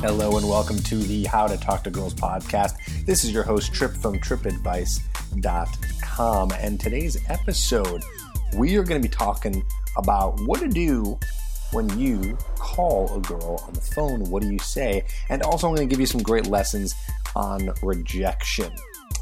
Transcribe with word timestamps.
Hello 0.00 0.36
and 0.36 0.46
welcome 0.46 0.78
to 0.80 0.96
the 0.96 1.24
How 1.24 1.46
to 1.46 1.56
Talk 1.56 1.82
to 1.84 1.90
Girls 1.90 2.12
podcast. 2.12 2.74
This 3.06 3.24
is 3.24 3.32
your 3.32 3.42
host, 3.42 3.72
Trip 3.72 3.92
from 3.92 4.18
tripadvice.com. 4.18 6.52
And 6.52 6.78
today's 6.78 7.16
episode, 7.30 8.04
we 8.58 8.76
are 8.76 8.84
going 8.84 9.00
to 9.00 9.08
be 9.08 9.12
talking 9.12 9.64
about 9.96 10.38
what 10.42 10.60
to 10.60 10.68
do 10.68 11.18
when 11.72 11.98
you 11.98 12.36
call 12.56 13.16
a 13.16 13.20
girl 13.20 13.64
on 13.66 13.72
the 13.72 13.80
phone. 13.80 14.24
What 14.24 14.42
do 14.42 14.52
you 14.52 14.58
say? 14.58 15.02
And 15.30 15.42
also, 15.42 15.66
I'm 15.66 15.74
going 15.74 15.88
to 15.88 15.92
give 15.92 15.98
you 15.98 16.06
some 16.06 16.22
great 16.22 16.46
lessons 16.46 16.94
on 17.34 17.70
rejection. 17.82 18.70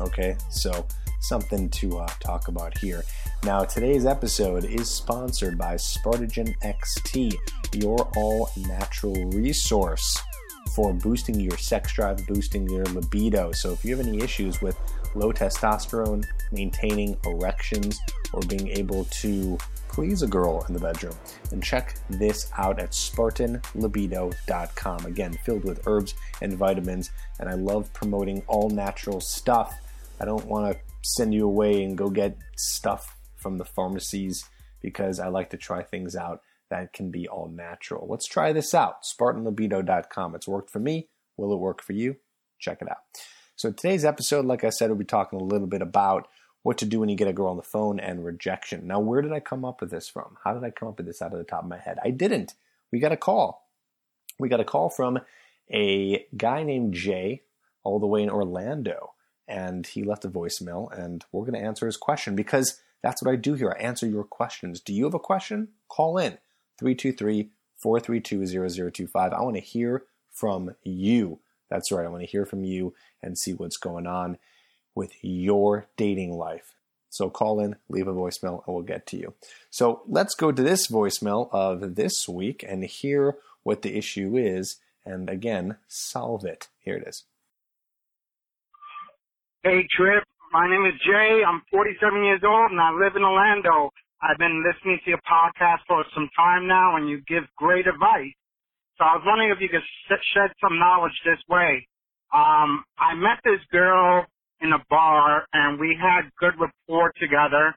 Okay, 0.01 0.37
so 0.51 0.89
something 1.21 1.71
to 1.71 1.99
uh, 1.99 2.09
talk 2.19 2.49
about 2.49 2.77
here. 2.77 3.05
Now, 3.45 3.65
today's 3.65 4.07
episode 4.07 4.65
is 4.65 4.91
sponsored 4.91 5.57
by 5.57 5.77
Spartagen 5.77 6.59
XT, 6.59 7.33
your 7.75 8.11
all 8.17 8.51
natural 8.57 9.25
resource 9.27 10.21
for 10.75 10.93
boosting 10.93 11.39
your 11.39 11.57
sex 11.57 11.93
drive, 11.93 12.27
boosting 12.27 12.69
your 12.69 12.85
libido. 12.87 13.53
So, 13.53 13.73
if 13.73 13.85
you 13.85 13.97
have 13.97 14.05
any 14.07 14.21
issues 14.21 14.61
with 14.61 14.77
low 15.15 15.33
testosterone, 15.33 16.25
maintaining 16.53 17.17
erections, 17.25 17.99
or 18.33 18.41
being 18.43 18.69
able 18.69 19.05
to 19.05 19.57
please 19.89 20.23
a 20.23 20.27
girl 20.27 20.65
in 20.69 20.75
the 20.75 20.81
bedroom, 20.81 21.15
then 21.51 21.61
check 21.61 21.95
this 22.11 22.51
out 22.59 22.81
at 22.81 22.91
SpartanLibido.com. 22.91 25.07
Again, 25.07 25.39
filled 25.45 25.63
with 25.65 25.87
herbs 25.87 26.15
and 26.43 26.55
vitamins, 26.55 27.13
and 27.39 27.49
I 27.49 27.55
love 27.55 27.93
promoting 27.93 28.43
all 28.49 28.71
natural 28.71 29.21
stuff. 29.21 29.73
I 30.21 30.25
don't 30.25 30.47
want 30.47 30.73
to 30.73 30.79
send 31.03 31.33
you 31.33 31.47
away 31.47 31.85
and 31.85 31.97
go 31.97 32.11
get 32.11 32.37
stuff 32.57 33.17
from 33.37 33.59
the 33.59 33.65
pharmacies 33.65 34.45
because 34.83 35.21
I 35.21 35.29
like 35.29 35.51
to 35.51 35.57
try 35.57 35.83
things 35.83 36.17
out 36.17 36.41
that 36.71 36.93
can 36.93 37.11
be 37.11 37.29
all 37.29 37.49
natural. 37.49 38.07
Let's 38.09 38.27
try 38.27 38.53
this 38.53 38.75
out. 38.75 39.03
SpartanLibido.com. 39.05 40.35
It's 40.35 40.49
worked 40.49 40.71
for 40.71 40.81
me. 40.81 41.09
Will 41.37 41.53
it 41.53 41.59
work 41.59 41.83
for 41.83 41.93
you? 41.93 42.17
Check 42.59 42.79
it 42.81 42.91
out. 42.91 42.99
So, 43.57 43.71
today's 43.71 44.05
episode, 44.05 44.45
like 44.45 44.65
I 44.65 44.71
said, 44.71 44.91
we'll 44.91 44.99
be 44.99 45.05
talking 45.05 45.41
a 45.41 45.45
little 45.45 45.67
bit 45.67 45.83
about 45.83 46.29
what 46.63 46.79
to 46.79 46.87
do 46.87 47.01
when 47.01 47.09
you 47.09 47.17
get 47.17 47.29
a 47.29 47.33
girl 47.33 47.49
on 47.49 47.57
the 47.57 47.63
phone 47.63 48.01
and 48.01 48.25
rejection. 48.25 48.87
Now, 48.87 48.99
where 48.99 49.23
did 49.23 49.33
I 49.33 49.41
come 49.41 49.65
up 49.65 49.81
with 49.81 49.91
this 49.91 50.09
from? 50.09 50.37
How 50.43 50.55
did 50.55 50.65
I 50.65 50.71
come 50.71 50.89
up 50.89 50.97
with 50.97 51.07
this 51.07 51.23
out 51.23 51.33
of 51.33 51.39
the 51.39 51.45
top 51.45 51.63
of 51.63 51.69
my 51.69 51.79
head? 51.79 51.99
I 52.03 52.11
didn't. 52.11 52.55
We 52.91 52.99
got 52.99 53.13
a 53.13 53.17
call. 53.17 53.69
We 54.39 54.49
got 54.49 54.61
a 54.61 54.65
call 54.65 54.89
from 54.89 55.21
a 55.73 56.27
guy 56.37 56.63
named 56.63 56.95
Jay, 56.95 57.43
all 57.85 58.01
the 58.01 58.07
way 58.07 58.23
in 58.23 58.31
Orlando, 58.31 59.13
and 59.47 59.87
he 59.87 60.03
left 60.03 60.25
a 60.25 60.31
voicemail, 60.31 60.91
and 60.97 61.25
we're 61.31 61.45
going 61.45 61.61
to 61.61 61.67
answer 61.67 61.87
his 61.87 61.97
question 61.97 62.35
because 62.35 62.81
that's 63.03 63.23
what 63.23 63.31
I 63.31 63.37
do 63.37 63.55
here. 63.55 63.77
I 63.79 63.83
answer 63.83 64.07
your 64.07 64.25
questions. 64.25 64.81
Do 64.81 64.95
you 64.95 65.05
have 65.05 65.15
a 65.15 65.19
question? 65.19 65.69
Call 65.89 66.19
in 66.19 66.39
323 66.79 67.51
432 67.77 68.71
0025. 68.91 69.33
I 69.33 69.43
want 69.43 69.57
to 69.57 69.61
hear 69.61 70.05
from 70.31 70.75
you. 70.83 71.41
That's 71.71 71.91
right. 71.91 72.05
I 72.05 72.09
want 72.09 72.23
to 72.23 72.31
hear 72.31 72.47
from 72.47 72.65
you 72.65 72.95
and 73.23 73.39
see 73.39 73.53
what's 73.53 73.77
going 73.77 74.07
on 74.07 74.39
with 74.95 75.13
your 75.23 75.87
dating 75.97 76.33
life. 76.33 76.75
So 77.09 77.31
call 77.31 77.61
in, 77.61 77.77
leave 77.89 78.09
a 78.09 78.13
voicemail, 78.13 78.65
and 78.67 78.75
we'll 78.75 78.83
get 78.83 79.07
to 79.09 79.17
you. 79.17 79.35
So 79.71 80.03
let's 80.09 80.35
go 80.35 80.51
to 80.51 80.63
this 80.63 80.89
voicemail 80.89 81.49
of 81.53 81.95
this 81.95 82.29
week 82.29 82.65
and 82.67 82.85
hear 82.85 83.37
what 83.63 83.83
the 83.83 83.97
issue 83.97 84.37
is, 84.37 84.81
and 85.05 85.31
again, 85.31 85.77
solve 85.89 86.45
it. 86.45 86.69
Here 86.81 86.97
it 86.97 87.07
is. 87.07 87.25
Hey 89.63 89.87
Trip, 89.97 90.25
my 90.53 90.69
name 90.69 90.85
is 90.87 91.01
Jay. 91.07 91.43
I'm 91.47 91.63
47 91.71 92.25
years 92.25 92.43
old 92.45 92.71
and 92.71 92.81
I 92.81 92.93
live 92.93 93.17
in 93.17 93.23
Orlando. 93.23 93.91
I've 94.23 94.39
been 94.39 94.65
listening 94.65 94.99
to 95.05 95.11
your 95.11 95.21
podcast 95.31 95.81
for 95.87 96.05
some 96.15 96.29
time 96.37 96.67
now 96.67 96.97
and 96.97 97.09
you 97.09 97.21
give 97.29 97.45
great 97.57 97.87
advice. 97.87 98.33
So 98.99 99.05
I 99.05 99.17
was 99.17 99.23
wondering 99.27 99.51
if 99.51 99.61
you 99.61 99.69
could 99.69 99.83
shed 100.35 100.51
some 100.63 100.79
knowledge 100.79 101.19
this 101.25 101.39
way. 101.49 101.87
Um, 102.33 102.85
I 102.99 103.15
met 103.15 103.39
this 103.45 103.61
girl 103.71 104.27
in 104.61 104.73
a 104.73 104.83
bar 104.91 105.47
and 105.53 105.79
we 105.79 105.99
had 106.01 106.31
good 106.39 106.55
rapport 106.59 107.13
together 107.21 107.75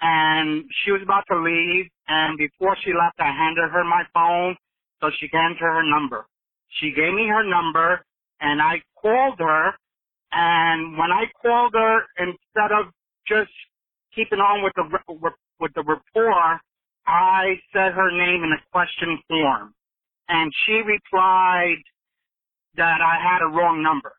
and 0.00 0.64
she 0.84 0.92
was 0.92 1.02
about 1.02 1.24
to 1.30 1.38
leave 1.40 1.86
and 2.08 2.38
before 2.38 2.76
she 2.84 2.92
left 2.92 3.18
I 3.18 3.32
handed 3.32 3.70
her 3.70 3.84
my 3.84 4.04
phone 4.14 4.56
so 5.00 5.10
she 5.18 5.28
can 5.28 5.52
enter 5.52 5.72
her 5.72 5.82
number. 5.84 6.26
She 6.80 6.92
gave 6.92 7.14
me 7.14 7.28
her 7.28 7.44
number 7.44 8.02
and 8.40 8.60
I 8.60 8.82
called 9.00 9.38
her 9.38 9.72
and 10.32 10.98
when 10.98 11.10
I 11.12 11.24
called 11.40 11.72
her, 11.74 12.00
instead 12.18 12.72
of 12.72 12.92
just 13.26 13.50
keeping 14.16 14.40
on 14.40 14.64
with 14.64 14.72
the 14.74 14.88
with 15.60 15.72
the 15.74 15.84
rapport, 15.84 16.60
I 17.06 17.60
said 17.72 17.92
her 17.92 18.10
name 18.10 18.42
in 18.42 18.52
a 18.52 18.60
question 18.72 19.18
form, 19.28 19.74
and 20.28 20.50
she 20.64 20.80
replied 20.80 21.84
that 22.76 23.00
I 23.00 23.16
had 23.22 23.44
a 23.44 23.52
wrong 23.54 23.82
number. 23.82 24.12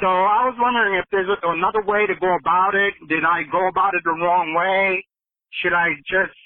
So 0.00 0.06
I 0.06 0.48
was 0.48 0.56
wondering 0.58 0.98
if 0.98 1.04
there's 1.12 1.28
another 1.42 1.82
way 1.82 2.06
to 2.06 2.14
go 2.18 2.34
about 2.34 2.74
it. 2.74 2.94
Did 3.08 3.24
I 3.24 3.42
go 3.50 3.68
about 3.68 3.94
it 3.94 4.02
the 4.04 4.16
wrong 4.16 4.54
way? 4.54 5.04
Should 5.62 5.74
I 5.74 5.90
just? 6.08 6.36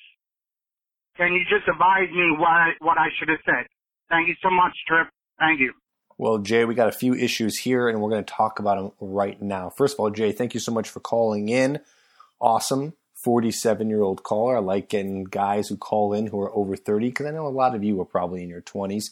Can 1.17 1.33
you 1.33 1.43
just 1.49 1.69
advise 1.69 2.11
me 2.11 2.35
what 2.37 2.51
I, 2.51 2.71
what 2.81 2.99
I 2.99 3.07
should 3.17 3.29
have 3.29 3.39
said? 3.45 3.67
Thank 4.11 4.27
you 4.29 4.35
so 4.43 4.51
much, 4.51 4.73
Trip. 4.89 5.07
Thank 5.39 5.61
you. 5.61 5.73
Well, 6.19 6.39
Jay, 6.39 6.65
we 6.65 6.75
got 6.75 6.89
a 6.89 6.93
few 6.93 7.15
issues 7.15 7.59
here, 7.59 7.89
and 7.89 8.01
we're 8.01 8.11
going 8.11 8.25
to 8.25 8.33
talk 8.33 8.59
about 8.59 8.77
them 8.77 8.93
right 9.01 9.41
now. 9.41 9.71
First 9.71 9.95
of 9.95 10.01
all, 10.01 10.11
Jay, 10.11 10.33
thank 10.33 10.55
you 10.55 10.61
so 10.61 10.73
much 10.73 10.89
for 10.89 11.01
calling 11.01 11.49
in. 11.49 11.81
Awesome. 12.45 12.93
47 13.15 13.89
year 13.89 14.03
old 14.03 14.23
caller. 14.23 14.59
I 14.59 14.61
like 14.61 14.91
getting 14.91 15.25
guys 15.25 15.69
who 15.69 15.79
call 15.79 16.13
in 16.13 16.27
who 16.27 16.39
are 16.43 16.55
over 16.55 16.77
30 16.77 17.09
because 17.09 17.25
I 17.25 17.31
know 17.31 17.47
a 17.47 17.49
lot 17.49 17.75
of 17.75 17.83
you 17.83 17.99
are 18.03 18.05
probably 18.05 18.43
in 18.43 18.51
your 18.51 18.61
20s. 18.61 19.05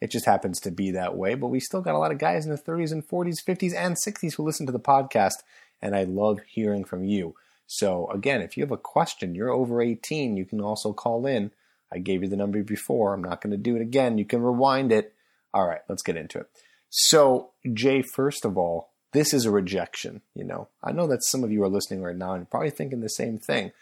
It 0.00 0.12
just 0.12 0.24
happens 0.24 0.60
to 0.60 0.70
be 0.70 0.92
that 0.92 1.16
way. 1.16 1.34
But 1.34 1.48
we 1.48 1.58
still 1.58 1.80
got 1.80 1.96
a 1.96 1.98
lot 1.98 2.12
of 2.12 2.18
guys 2.18 2.46
in 2.46 2.50
their 2.50 2.62
30s 2.62 2.92
and 2.92 3.04
40s, 3.04 3.42
50s, 3.44 3.74
and 3.74 3.96
60s 3.96 4.36
who 4.36 4.44
listen 4.44 4.66
to 4.66 4.72
the 4.72 4.78
podcast, 4.78 5.42
and 5.82 5.96
I 5.96 6.04
love 6.04 6.38
hearing 6.46 6.84
from 6.84 7.02
you. 7.02 7.34
So, 7.66 8.08
again, 8.12 8.40
if 8.40 8.56
you 8.56 8.62
have 8.62 8.70
a 8.70 8.76
question, 8.76 9.34
you're 9.34 9.50
over 9.50 9.82
18, 9.82 10.36
you 10.36 10.44
can 10.44 10.60
also 10.60 10.92
call 10.92 11.26
in. 11.26 11.50
I 11.92 11.98
gave 11.98 12.22
you 12.22 12.28
the 12.28 12.36
number 12.36 12.62
before. 12.62 13.14
I'm 13.14 13.24
not 13.24 13.40
going 13.40 13.50
to 13.50 13.56
do 13.56 13.74
it 13.74 13.82
again. 13.82 14.16
You 14.16 14.24
can 14.24 14.42
rewind 14.42 14.92
it. 14.92 15.12
All 15.52 15.66
right, 15.66 15.80
let's 15.88 16.04
get 16.04 16.16
into 16.16 16.38
it. 16.38 16.46
So, 16.88 17.50
Jay, 17.72 18.02
first 18.02 18.44
of 18.44 18.56
all, 18.56 18.90
this 19.16 19.32
is 19.32 19.46
a 19.46 19.50
rejection. 19.50 20.20
You 20.34 20.44
know, 20.44 20.68
I 20.84 20.92
know 20.92 21.06
that 21.06 21.24
some 21.24 21.42
of 21.42 21.50
you 21.50 21.62
are 21.64 21.68
listening 21.68 22.02
right 22.02 22.16
now 22.16 22.34
and 22.34 22.50
probably 22.50 22.70
thinking 22.70 23.00
the 23.00 23.08
same 23.08 23.38
thing. 23.38 23.72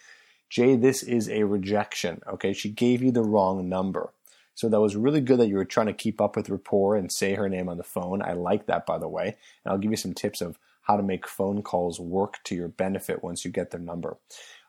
Jay, 0.49 0.77
this 0.77 1.03
is 1.03 1.29
a 1.29 1.43
rejection. 1.43 2.23
Okay, 2.29 2.53
she 2.53 2.71
gave 2.71 3.03
you 3.03 3.11
the 3.11 3.25
wrong 3.25 3.69
number. 3.69 4.13
So 4.55 4.69
that 4.69 4.81
was 4.81 4.95
really 4.95 5.21
good 5.21 5.41
that 5.41 5.49
you 5.49 5.57
were 5.57 5.65
trying 5.65 5.89
to 5.89 5.93
keep 5.93 6.21
up 6.21 6.37
with 6.37 6.49
rapport 6.49 6.95
and 6.95 7.11
say 7.11 7.35
her 7.35 7.49
name 7.49 7.69
on 7.69 7.77
the 7.77 7.83
phone. 7.83 8.23
I 8.23 8.35
like 8.35 8.67
that, 8.67 8.87
by 8.87 8.99
the 8.99 9.09
way. 9.09 9.37
And 9.65 9.73
I'll 9.73 9.79
give 9.79 9.91
you 9.91 9.97
some 9.97 10.15
tips 10.15 10.41
of 10.41 10.57
how 10.83 10.97
to 10.97 11.03
make 11.03 11.27
phone 11.27 11.63
calls 11.63 11.99
work 11.99 12.39
to 12.45 12.55
your 12.55 12.69
benefit 12.69 13.25
once 13.25 13.45
you 13.45 13.51
get 13.51 13.73
their 13.73 13.81
number. 13.81 14.17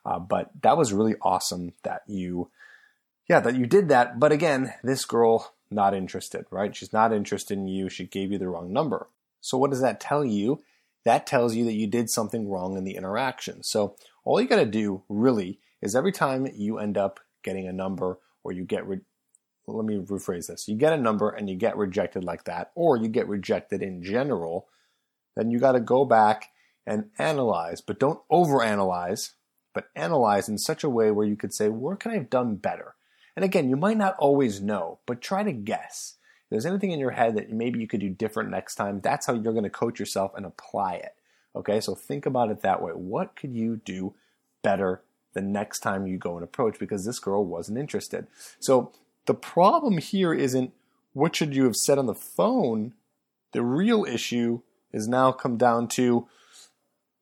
Uh, 0.04 0.18
but 0.18 0.50
that 0.62 0.76
was 0.76 0.92
really 0.92 1.14
awesome 1.22 1.74
that 1.84 2.02
you, 2.08 2.50
yeah, 3.28 3.38
that 3.38 3.54
you 3.54 3.66
did 3.66 3.88
that. 3.90 4.18
But 4.18 4.32
again, 4.32 4.74
this 4.82 5.04
girl 5.04 5.54
not 5.70 5.94
interested, 5.94 6.46
right? 6.50 6.74
She's 6.74 6.92
not 6.92 7.12
interested 7.12 7.56
in 7.56 7.68
you. 7.68 7.88
She 7.88 8.06
gave 8.06 8.32
you 8.32 8.38
the 8.38 8.48
wrong 8.48 8.72
number. 8.72 9.06
So 9.46 9.56
what 9.56 9.70
does 9.70 9.80
that 9.80 10.00
tell 10.00 10.24
you? 10.24 10.62
That 11.04 11.26
tells 11.26 11.54
you 11.54 11.64
that 11.66 11.74
you 11.74 11.86
did 11.86 12.10
something 12.10 12.48
wrong 12.48 12.76
in 12.76 12.84
the 12.84 12.96
interaction. 12.96 13.62
So 13.62 13.96
all 14.24 14.40
you 14.40 14.48
got 14.48 14.56
to 14.56 14.66
do 14.66 15.04
really 15.08 15.60
is 15.80 15.94
every 15.94 16.10
time 16.10 16.48
you 16.52 16.78
end 16.78 16.98
up 16.98 17.20
getting 17.44 17.68
a 17.68 17.72
number 17.72 18.18
or 18.42 18.52
you 18.52 18.64
get 18.64 18.86
re- 18.86 19.00
let 19.68 19.84
me 19.84 19.98
rephrase 19.98 20.48
this. 20.48 20.68
You 20.68 20.76
get 20.76 20.92
a 20.92 20.96
number 20.96 21.30
and 21.30 21.48
you 21.48 21.56
get 21.56 21.76
rejected 21.76 22.24
like 22.24 22.44
that 22.44 22.72
or 22.74 22.96
you 22.96 23.08
get 23.08 23.28
rejected 23.28 23.82
in 23.82 24.02
general, 24.02 24.68
then 25.36 25.50
you 25.50 25.58
got 25.58 25.72
to 25.72 25.80
go 25.80 26.04
back 26.04 26.48
and 26.86 27.10
analyze, 27.18 27.80
but 27.80 27.98
don't 27.98 28.20
overanalyze, 28.30 29.32
but 29.74 29.88
analyze 29.94 30.48
in 30.48 30.58
such 30.58 30.82
a 30.84 30.90
way 30.90 31.10
where 31.10 31.26
you 31.26 31.36
could 31.36 31.52
say, 31.52 31.68
where 31.68 31.96
can 31.96 32.12
I 32.12 32.14
have 32.14 32.30
done 32.30 32.56
better? 32.56 32.94
And 33.34 33.44
again, 33.44 33.68
you 33.68 33.76
might 33.76 33.98
not 33.98 34.16
always 34.18 34.60
know, 34.60 35.00
but 35.06 35.20
try 35.20 35.42
to 35.42 35.52
guess. 35.52 36.16
There's 36.50 36.66
anything 36.66 36.92
in 36.92 37.00
your 37.00 37.10
head 37.10 37.36
that 37.36 37.50
maybe 37.50 37.80
you 37.80 37.88
could 37.88 38.00
do 38.00 38.08
different 38.08 38.50
next 38.50 38.76
time, 38.76 39.00
that's 39.00 39.26
how 39.26 39.34
you're 39.34 39.52
going 39.52 39.64
to 39.64 39.70
coach 39.70 39.98
yourself 39.98 40.32
and 40.36 40.46
apply 40.46 40.94
it. 40.94 41.14
Okay, 41.54 41.80
so 41.80 41.94
think 41.94 42.26
about 42.26 42.50
it 42.50 42.60
that 42.60 42.82
way. 42.82 42.92
What 42.92 43.34
could 43.34 43.54
you 43.54 43.80
do 43.84 44.14
better 44.62 45.02
the 45.32 45.40
next 45.40 45.80
time 45.80 46.06
you 46.06 46.18
go 46.18 46.34
and 46.34 46.44
approach? 46.44 46.78
Because 46.78 47.04
this 47.04 47.18
girl 47.18 47.44
wasn't 47.44 47.78
interested. 47.78 48.26
So 48.60 48.92
the 49.26 49.34
problem 49.34 49.98
here 49.98 50.34
isn't 50.34 50.72
what 51.14 51.34
should 51.34 51.54
you 51.54 51.64
have 51.64 51.76
said 51.76 51.98
on 51.98 52.06
the 52.06 52.14
phone. 52.14 52.92
The 53.52 53.62
real 53.62 54.04
issue 54.04 54.60
is 54.92 55.08
now 55.08 55.32
come 55.32 55.56
down 55.56 55.88
to 55.88 56.28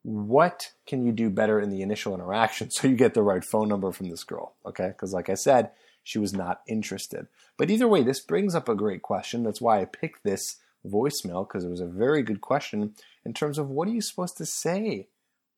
what 0.02 0.72
can 0.86 1.06
you 1.06 1.12
do 1.12 1.30
better 1.30 1.58
in 1.58 1.70
the 1.70 1.80
initial 1.80 2.14
interaction 2.14 2.70
so 2.72 2.86
you 2.86 2.96
get 2.96 3.14
the 3.14 3.22
right 3.22 3.44
phone 3.44 3.68
number 3.68 3.90
from 3.90 4.10
this 4.10 4.24
girl, 4.24 4.54
okay? 4.66 4.88
Because, 4.88 5.12
like 5.12 5.28
I 5.28 5.34
said, 5.34 5.70
she 6.04 6.18
was 6.18 6.32
not 6.32 6.60
interested. 6.68 7.26
But 7.56 7.70
either 7.70 7.88
way, 7.88 8.02
this 8.02 8.20
brings 8.20 8.54
up 8.54 8.68
a 8.68 8.76
great 8.76 9.02
question. 9.02 9.42
That's 9.42 9.60
why 9.60 9.80
I 9.80 9.86
picked 9.86 10.22
this 10.22 10.58
voicemail 10.86 11.48
because 11.48 11.64
it 11.64 11.70
was 11.70 11.80
a 11.80 11.86
very 11.86 12.22
good 12.22 12.40
question 12.40 12.94
in 13.24 13.32
terms 13.32 13.58
of 13.58 13.70
what 13.70 13.88
are 13.88 13.92
you 13.92 14.02
supposed 14.02 14.36
to 14.36 14.46
say 14.46 15.08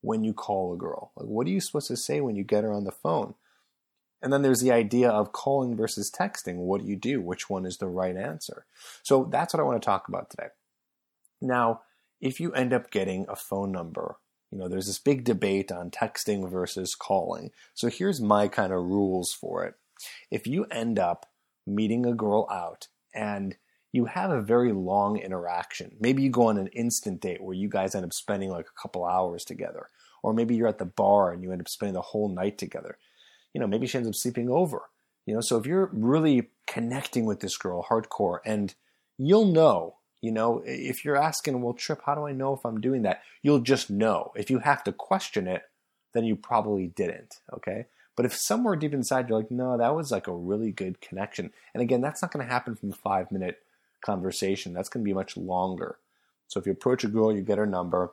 when 0.01 0.23
you 0.23 0.33
call 0.33 0.73
a 0.73 0.77
girl? 0.77 1.11
Like, 1.15 1.27
what 1.27 1.45
are 1.45 1.51
you 1.51 1.59
supposed 1.59 1.89
to 1.89 1.97
say 1.97 2.21
when 2.21 2.35
you 2.35 2.43
get 2.43 2.63
her 2.63 2.71
on 2.71 2.85
the 2.85 2.91
phone? 2.91 3.35
And 4.21 4.33
then 4.33 4.41
there's 4.41 4.61
the 4.61 4.71
idea 4.71 5.09
of 5.09 5.33
calling 5.33 5.75
versus 5.75 6.09
texting. 6.09 6.55
What 6.55 6.81
do 6.81 6.87
you 6.87 6.95
do? 6.95 7.21
Which 7.21 7.49
one 7.49 7.65
is 7.65 7.77
the 7.77 7.87
right 7.87 8.15
answer? 8.15 8.65
So 9.03 9.27
that's 9.29 9.53
what 9.53 9.59
I 9.59 9.63
want 9.63 9.81
to 9.81 9.85
talk 9.85 10.07
about 10.07 10.29
today. 10.29 10.47
Now, 11.41 11.81
if 12.19 12.39
you 12.39 12.51
end 12.53 12.73
up 12.73 12.89
getting 12.89 13.25
a 13.29 13.35
phone 13.35 13.71
number, 13.71 14.15
you 14.51 14.57
know, 14.57 14.67
there's 14.67 14.87
this 14.87 14.97
big 14.97 15.23
debate 15.23 15.71
on 15.71 15.91
texting 15.91 16.49
versus 16.49 16.95
calling. 16.95 17.51
So 17.75 17.89
here's 17.89 18.21
my 18.21 18.47
kind 18.47 18.73
of 18.73 18.85
rules 18.85 19.33
for 19.33 19.65
it. 19.65 19.75
If 20.31 20.47
you 20.47 20.65
end 20.65 20.99
up 20.99 21.27
meeting 21.65 22.05
a 22.05 22.13
girl 22.13 22.47
out 22.51 22.87
and 23.13 23.55
you 23.91 24.05
have 24.05 24.31
a 24.31 24.41
very 24.41 24.71
long 24.71 25.17
interaction, 25.17 25.95
maybe 25.99 26.23
you 26.23 26.29
go 26.29 26.47
on 26.47 26.57
an 26.57 26.67
instant 26.67 27.21
date 27.21 27.41
where 27.41 27.55
you 27.55 27.69
guys 27.69 27.95
end 27.95 28.05
up 28.05 28.13
spending 28.13 28.49
like 28.49 28.67
a 28.67 28.81
couple 28.81 29.05
hours 29.05 29.43
together, 29.43 29.89
or 30.23 30.33
maybe 30.33 30.55
you're 30.55 30.67
at 30.67 30.77
the 30.77 30.85
bar 30.85 31.31
and 31.31 31.43
you 31.43 31.51
end 31.51 31.61
up 31.61 31.69
spending 31.69 31.93
the 31.93 32.01
whole 32.01 32.29
night 32.29 32.57
together. 32.57 32.97
You 33.53 33.61
know, 33.61 33.67
maybe 33.67 33.87
she 33.87 33.97
ends 33.97 34.09
up 34.09 34.15
sleeping 34.15 34.49
over. 34.49 34.83
You 35.25 35.33
know, 35.33 35.41
so 35.41 35.57
if 35.57 35.65
you're 35.65 35.89
really 35.91 36.49
connecting 36.67 37.25
with 37.25 37.41
this 37.41 37.57
girl 37.57 37.85
hardcore 37.89 38.39
and 38.45 38.73
you'll 39.17 39.45
know 39.45 39.97
you 40.21 40.31
know, 40.31 40.63
if 40.65 41.05
you're 41.05 41.15
asking, 41.15 41.61
well, 41.61 41.73
Trip, 41.73 42.01
how 42.05 42.15
do 42.15 42.25
I 42.25 42.31
know 42.31 42.53
if 42.53 42.65
I'm 42.65 42.81
doing 42.81 43.03
that? 43.03 43.21
You'll 43.43 43.59
just 43.59 43.89
know. 43.89 44.31
If 44.35 44.49
you 44.49 44.59
have 44.59 44.83
to 44.85 44.91
question 44.91 45.47
it, 45.47 45.61
then 46.13 46.23
you 46.23 46.35
probably 46.35 46.87
didn't. 46.87 47.35
Okay. 47.53 47.85
But 48.17 48.25
if 48.25 48.35
somewhere 48.35 48.75
deep 48.75 48.93
inside 48.93 49.29
you're 49.29 49.37
like, 49.37 49.51
no, 49.51 49.77
that 49.77 49.95
was 49.95 50.11
like 50.11 50.27
a 50.27 50.35
really 50.35 50.71
good 50.71 50.99
connection. 50.99 51.53
And 51.73 51.81
again, 51.81 52.01
that's 52.01 52.21
not 52.21 52.33
going 52.33 52.45
to 52.45 52.51
happen 52.51 52.75
from 52.75 52.89
a 52.89 52.95
five 52.95 53.31
minute 53.31 53.59
conversation. 54.01 54.73
That's 54.73 54.89
going 54.89 55.05
to 55.05 55.09
be 55.09 55.13
much 55.13 55.37
longer. 55.37 55.99
So 56.47 56.59
if 56.59 56.65
you 56.65 56.71
approach 56.71 57.03
a 57.03 57.09
girl, 57.09 57.33
you 57.33 57.41
get 57.41 57.59
her 57.59 57.65
number, 57.65 58.11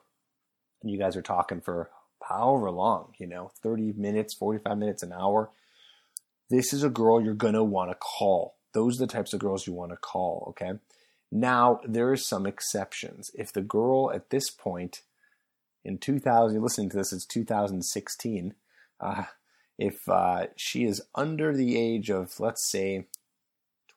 and 0.82 0.92
you 0.92 0.98
guys 0.98 1.16
are 1.16 1.22
talking 1.22 1.60
for 1.60 1.90
however 2.28 2.70
long, 2.70 3.14
you 3.18 3.26
know, 3.26 3.50
30 3.62 3.94
minutes, 3.96 4.34
45 4.34 4.78
minutes, 4.78 5.02
an 5.02 5.12
hour, 5.12 5.50
this 6.50 6.72
is 6.72 6.84
a 6.84 6.90
girl 6.90 7.20
you're 7.20 7.34
going 7.34 7.54
to 7.54 7.64
want 7.64 7.90
to 7.90 7.96
call. 7.96 8.56
Those 8.72 9.00
are 9.00 9.06
the 9.06 9.12
types 9.12 9.32
of 9.32 9.40
girls 9.40 9.66
you 9.66 9.72
want 9.72 9.92
to 9.92 9.96
call. 9.96 10.46
Okay. 10.50 10.78
Now, 11.32 11.80
there 11.86 12.10
are 12.10 12.16
some 12.16 12.46
exceptions. 12.46 13.30
If 13.34 13.52
the 13.52 13.62
girl 13.62 14.10
at 14.12 14.30
this 14.30 14.50
point 14.50 15.02
in 15.84 15.98
2000, 15.98 16.54
you're 16.54 16.62
listening 16.62 16.90
to 16.90 16.96
this, 16.96 17.12
it's 17.12 17.26
2016, 17.26 18.54
uh, 19.00 19.24
if 19.78 20.08
uh, 20.08 20.46
she 20.56 20.84
is 20.84 21.02
under 21.14 21.56
the 21.56 21.78
age 21.78 22.10
of, 22.10 22.38
let's 22.40 22.64
say, 22.64 23.06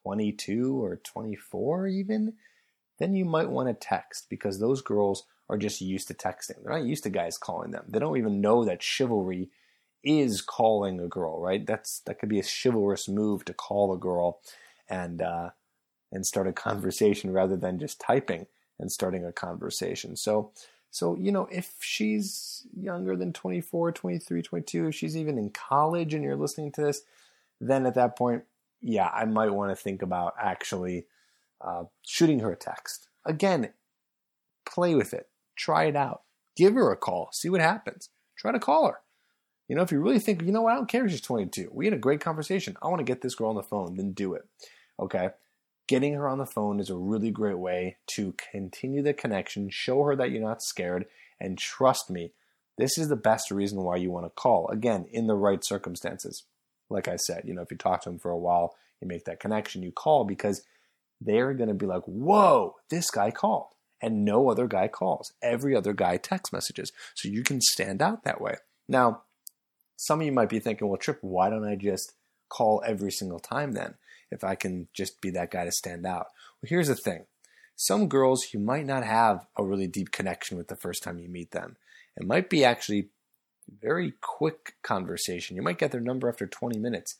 22 0.04 0.84
or 0.84 0.96
24 0.98 1.88
even, 1.88 2.34
then 3.00 3.14
you 3.14 3.26
might 3.26 3.50
want 3.50 3.68
to 3.68 3.74
text 3.74 4.30
because 4.30 4.60
those 4.60 4.82
girls 4.82 5.26
are 5.50 5.58
just 5.58 5.82
used 5.82 6.08
to 6.08 6.14
texting. 6.14 6.64
They're 6.64 6.74
not 6.74 6.86
used 6.86 7.04
to 7.04 7.10
guys 7.10 7.38
calling 7.38 7.72
them. 7.72 7.86
They 7.88 8.00
don't 8.00 8.18
even 8.18 8.42
know 8.42 8.66
that 8.66 8.84
chivalry 8.84 9.50
is 10.04 10.42
calling 10.42 11.00
a 11.00 11.08
girl, 11.08 11.40
right? 11.40 11.66
That's 11.66 12.00
that 12.02 12.20
could 12.20 12.30
be 12.30 12.40
a 12.40 12.44
chivalrous 12.44 13.08
move 13.08 13.46
to 13.46 13.54
call 13.54 13.94
a 13.94 13.98
girl 13.98 14.40
and 14.90 15.22
uh, 15.22 15.50
and 16.12 16.26
start 16.26 16.48
a 16.48 16.54
conversation 16.54 17.32
rather 17.32 17.58
than 17.58 17.80
just 17.80 18.00
typing 18.00 18.48
and 18.80 18.92
starting 18.92 19.26
a 19.26 19.32
conversation. 19.32 20.16
So, 20.16 20.52
so 20.92 21.16
you 21.18 21.32
know, 21.32 21.48
if 21.52 21.76
she's 21.80 22.66
younger 22.76 23.16
than 23.16 23.34
24, 23.34 23.92
23, 23.92 24.42
22, 24.42 24.88
if 24.88 24.96
she's 24.96 25.18
even 25.18 25.38
in 25.38 25.50
college 25.50 26.14
and 26.14 26.24
you're 26.24 26.36
listening 26.36 26.72
to 26.74 26.82
this, 26.82 27.02
then 27.60 27.86
at 27.86 27.96
that 27.96 28.18
point, 28.18 28.44
yeah, 28.82 29.10
I 29.14 29.26
might 29.26 29.54
want 29.54 29.72
to 29.72 29.76
think 29.76 30.02
about 30.02 30.34
actually 30.40 31.06
uh, 31.62 31.86
shooting 32.04 32.40
her 32.40 32.52
a 32.52 32.56
text. 32.56 33.10
Again, 33.26 33.74
play 34.66 34.96
with 34.96 35.14
it, 35.14 35.28
try 35.56 35.86
it 35.86 35.96
out, 35.96 36.22
give 36.56 36.76
her 36.76 36.92
a 36.92 36.98
call, 36.98 37.30
see 37.32 37.50
what 37.50 37.62
happens. 37.62 38.10
Try 38.38 38.52
to 38.52 38.60
call 38.60 38.88
her. 38.88 39.00
You 39.68 39.76
know, 39.76 39.82
if 39.82 39.92
you 39.92 40.00
really 40.00 40.20
think, 40.20 40.44
you 40.44 40.52
know 40.52 40.62
what, 40.62 40.74
I 40.74 40.76
don't 40.76 40.88
care 40.88 41.04
if 41.04 41.12
she's 41.12 41.22
22. 41.22 41.72
We 41.74 41.86
had 41.86 41.94
a 41.94 41.98
great 41.98 42.22
conversation. 42.22 42.78
I 42.82 42.88
want 42.88 43.00
to 43.00 43.04
get 43.04 43.22
this 43.22 43.36
girl 43.36 43.50
on 43.50 43.56
the 43.56 43.64
phone, 43.64 43.98
then 43.98 44.14
do 44.14 44.34
it. 44.34 44.46
Okay 45.00 45.30
getting 45.88 46.14
her 46.14 46.28
on 46.28 46.38
the 46.38 46.46
phone 46.46 46.80
is 46.80 46.90
a 46.90 46.96
really 46.96 47.32
great 47.32 47.58
way 47.58 47.98
to 48.16 48.34
continue 48.52 49.02
the 49.02 49.14
connection, 49.14 49.70
show 49.70 50.04
her 50.04 50.16
that 50.16 50.32
you're 50.32 50.42
not 50.42 50.62
scared, 50.62 51.06
and 51.40 51.58
trust 51.58 52.10
me, 52.10 52.32
this 52.78 52.98
is 52.98 53.08
the 53.08 53.16
best 53.16 53.50
reason 53.50 53.82
why 53.84 53.96
you 53.96 54.12
want 54.12 54.26
to 54.26 54.30
call. 54.30 54.68
Again, 54.70 55.08
in 55.12 55.28
the 55.28 55.36
right 55.36 55.64
circumstances. 55.64 56.44
Like 56.90 57.08
I 57.08 57.16
said, 57.16 57.44
you 57.46 57.54
know, 57.54 57.62
if 57.62 57.72
you 57.72 57.78
talk 57.78 58.04
to 58.04 58.10
them 58.10 58.20
for 58.20 58.32
a 58.32 58.38
while, 58.38 58.76
you 59.02 59.08
make 59.08 59.26
that 59.26 59.40
connection, 59.40 59.84
you 59.84 59.92
call 59.92 60.24
because 60.24 60.62
they're 61.20 61.54
going 61.54 61.70
to 61.70 61.76
be 61.76 61.86
like, 61.86 62.04
whoa, 62.04 62.76
this 62.90 63.10
guy 63.10 63.32
called. 63.32 63.68
And 64.02 64.24
no 64.24 64.50
other 64.50 64.68
guy 64.68 64.88
calls. 64.88 65.34
Every 65.42 65.76
other 65.76 65.92
guy 65.92 66.18
text 66.18 66.54
messages. 66.54 66.92
So 67.16 67.30
you 67.30 67.42
can 67.44 67.60
stand 67.62 68.02
out 68.02 68.24
that 68.24 68.40
way. 68.40 68.56
Now, 68.88 69.24
some 69.98 70.22
of 70.22 70.26
you 70.26 70.32
might 70.32 70.50
be 70.50 70.60
thinking, 70.60 70.88
well, 70.88 70.98
Trip, 70.98 71.18
why 71.22 71.50
don't 71.50 71.68
I 71.68 71.76
just 71.76 72.14
call 72.48 72.84
every 72.86 73.12
single 73.12 73.40
time 73.40 73.72
then? 73.72 73.96
If 74.32 74.44
I 74.44 74.56
can 74.56 74.88
just 74.94 75.22
be 75.22 75.30
that 75.32 75.52
guy 75.52 75.66
to 75.66 75.72
stand 75.72 76.06
out. 76.06 76.28
Well, 76.62 76.70
here's 76.70 76.88
the 76.88 76.96
thing. 76.96 77.26
Some 77.76 78.08
girls 78.08 78.54
you 78.54 78.60
might 78.60 78.86
not 78.86 79.04
have 79.04 79.46
a 79.56 79.64
really 79.64 79.88
deep 79.88 80.12
connection 80.12 80.58
with 80.58 80.68
the 80.68 80.76
first 80.76 81.04
time 81.04 81.20
you 81.20 81.30
meet 81.30 81.52
them. 81.52 81.78
It 82.16 82.26
might 82.26 82.50
be 82.50 82.66
actually 82.66 83.10
very 83.82 84.14
quick 84.22 84.74
conversation. 84.82 85.56
You 85.56 85.62
might 85.62 85.78
get 85.78 85.92
their 85.92 86.02
number 86.02 86.28
after 86.28 86.48
20 86.48 86.80
minutes. 86.80 87.16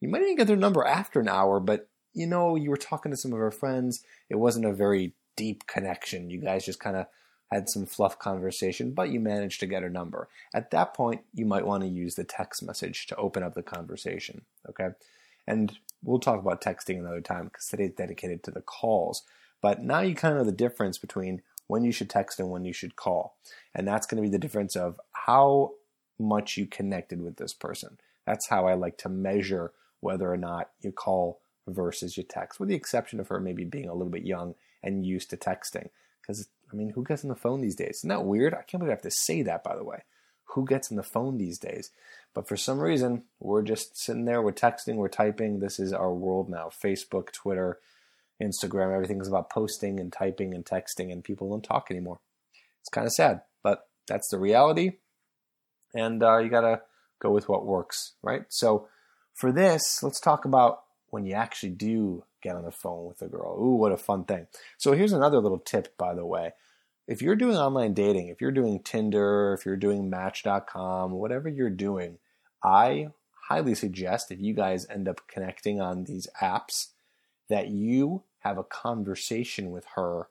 You 0.00 0.08
might 0.08 0.22
even 0.22 0.36
get 0.36 0.48
their 0.48 0.56
number 0.56 0.84
after 0.84 1.20
an 1.20 1.28
hour, 1.28 1.60
but 1.60 1.88
you 2.12 2.26
know, 2.26 2.56
you 2.56 2.70
were 2.70 2.76
talking 2.76 3.10
to 3.10 3.16
some 3.16 3.32
of 3.32 3.38
her 3.38 3.50
friends. 3.50 4.04
It 4.28 4.36
wasn't 4.36 4.66
a 4.66 4.72
very 4.72 5.14
deep 5.36 5.66
connection. 5.66 6.28
You 6.28 6.40
guys 6.40 6.66
just 6.66 6.80
kind 6.80 6.96
of 6.96 7.06
had 7.50 7.68
some 7.68 7.86
fluff 7.86 8.18
conversation, 8.18 8.92
but 8.92 9.10
you 9.10 9.20
managed 9.20 9.60
to 9.60 9.66
get 9.66 9.82
a 9.82 9.88
number. 9.88 10.28
At 10.54 10.70
that 10.70 10.94
point, 10.94 11.22
you 11.34 11.46
might 11.46 11.66
want 11.66 11.82
to 11.82 11.88
use 11.88 12.14
the 12.14 12.24
text 12.24 12.62
message 12.62 13.06
to 13.06 13.16
open 13.16 13.42
up 13.42 13.54
the 13.54 13.62
conversation. 13.62 14.42
Okay. 14.68 14.88
And 15.46 15.78
we'll 16.02 16.18
talk 16.18 16.40
about 16.40 16.62
texting 16.62 16.98
another 16.98 17.20
time 17.20 17.44
because 17.44 17.66
today's 17.66 17.92
dedicated 17.96 18.42
to 18.44 18.50
the 18.50 18.60
calls. 18.60 19.22
But 19.60 19.82
now 19.82 20.00
you 20.00 20.14
kind 20.14 20.36
of 20.36 20.40
know 20.40 20.50
the 20.50 20.56
difference 20.56 20.98
between 20.98 21.42
when 21.66 21.84
you 21.84 21.92
should 21.92 22.10
text 22.10 22.40
and 22.40 22.50
when 22.50 22.64
you 22.64 22.72
should 22.72 22.96
call. 22.96 23.36
And 23.74 23.86
that's 23.86 24.06
going 24.06 24.22
to 24.22 24.28
be 24.28 24.32
the 24.32 24.38
difference 24.38 24.76
of 24.76 25.00
how 25.12 25.72
much 26.18 26.56
you 26.56 26.66
connected 26.66 27.22
with 27.22 27.36
this 27.36 27.54
person. 27.54 27.98
That's 28.26 28.48
how 28.48 28.66
I 28.66 28.74
like 28.74 28.98
to 28.98 29.08
measure 29.08 29.72
whether 30.00 30.30
or 30.30 30.36
not 30.36 30.70
you 30.80 30.92
call 30.92 31.40
versus 31.66 32.16
you 32.16 32.24
text, 32.24 32.58
with 32.58 32.68
the 32.68 32.74
exception 32.74 33.20
of 33.20 33.28
her 33.28 33.40
maybe 33.40 33.64
being 33.64 33.88
a 33.88 33.94
little 33.94 34.12
bit 34.12 34.24
young 34.24 34.54
and 34.82 35.06
used 35.06 35.30
to 35.30 35.36
texting. 35.36 35.88
Because, 36.20 36.48
I 36.72 36.76
mean, 36.76 36.90
who 36.90 37.04
gets 37.04 37.24
on 37.24 37.28
the 37.28 37.36
phone 37.36 37.60
these 37.60 37.76
days? 37.76 37.98
Isn't 37.98 38.08
that 38.08 38.24
weird? 38.24 38.54
I 38.54 38.62
can't 38.62 38.80
believe 38.80 38.90
I 38.90 38.94
have 38.94 39.02
to 39.02 39.10
say 39.10 39.42
that, 39.42 39.64
by 39.64 39.76
the 39.76 39.84
way. 39.84 40.02
Who 40.54 40.66
gets 40.66 40.90
on 40.90 40.96
the 40.96 41.02
phone 41.02 41.38
these 41.38 41.58
days? 41.58 41.90
But 42.34 42.48
for 42.48 42.56
some 42.56 42.80
reason, 42.80 43.24
we're 43.40 43.62
just 43.62 43.96
sitting 43.98 44.24
there, 44.24 44.40
we're 44.40 44.52
texting, 44.52 44.94
we're 44.94 45.08
typing. 45.08 45.58
This 45.58 45.78
is 45.78 45.92
our 45.92 46.12
world 46.12 46.48
now. 46.48 46.70
Facebook, 46.70 47.30
Twitter, 47.32 47.78
Instagram, 48.42 48.94
everything's 48.94 49.28
about 49.28 49.50
posting 49.50 50.00
and 50.00 50.12
typing 50.12 50.54
and 50.54 50.64
texting, 50.64 51.12
and 51.12 51.22
people 51.22 51.50
don't 51.50 51.62
talk 51.62 51.90
anymore. 51.90 52.20
It's 52.80 52.88
kind 52.88 53.06
of 53.06 53.12
sad, 53.12 53.42
but 53.62 53.86
that's 54.08 54.28
the 54.30 54.38
reality. 54.38 54.92
And 55.94 56.22
uh, 56.22 56.38
you 56.38 56.48
got 56.48 56.62
to 56.62 56.80
go 57.20 57.30
with 57.30 57.48
what 57.48 57.66
works, 57.66 58.14
right? 58.22 58.44
So 58.48 58.88
for 59.34 59.52
this, 59.52 60.02
let's 60.02 60.20
talk 60.20 60.46
about 60.46 60.82
when 61.10 61.26
you 61.26 61.34
actually 61.34 61.72
do 61.72 62.24
get 62.42 62.56
on 62.56 62.64
the 62.64 62.72
phone 62.72 63.06
with 63.06 63.20
a 63.20 63.28
girl. 63.28 63.58
Ooh, 63.60 63.76
what 63.76 63.92
a 63.92 63.98
fun 63.98 64.24
thing. 64.24 64.46
So 64.78 64.92
here's 64.92 65.12
another 65.12 65.38
little 65.38 65.58
tip, 65.58 65.96
by 65.98 66.14
the 66.14 66.24
way 66.24 66.52
if 67.08 67.20
you're 67.20 67.36
doing 67.36 67.56
online 67.56 67.94
dating, 67.94 68.28
if 68.28 68.40
you're 68.40 68.52
doing 68.52 68.80
Tinder, 68.80 69.54
if 69.58 69.66
you're 69.66 69.76
doing 69.76 70.08
Match.com, 70.08 71.12
whatever 71.12 71.48
you're 71.48 71.70
doing, 71.70 72.18
I 72.62 73.08
highly 73.48 73.74
suggest 73.74 74.30
if 74.30 74.40
you 74.40 74.54
guys 74.54 74.86
end 74.88 75.08
up 75.08 75.26
connecting 75.28 75.80
on 75.80 76.04
these 76.04 76.26
apps 76.40 76.88
that 77.48 77.68
you 77.68 78.22
have 78.40 78.58
a 78.58 78.64
conversation 78.64 79.70
with 79.70 79.84
her 79.94 80.28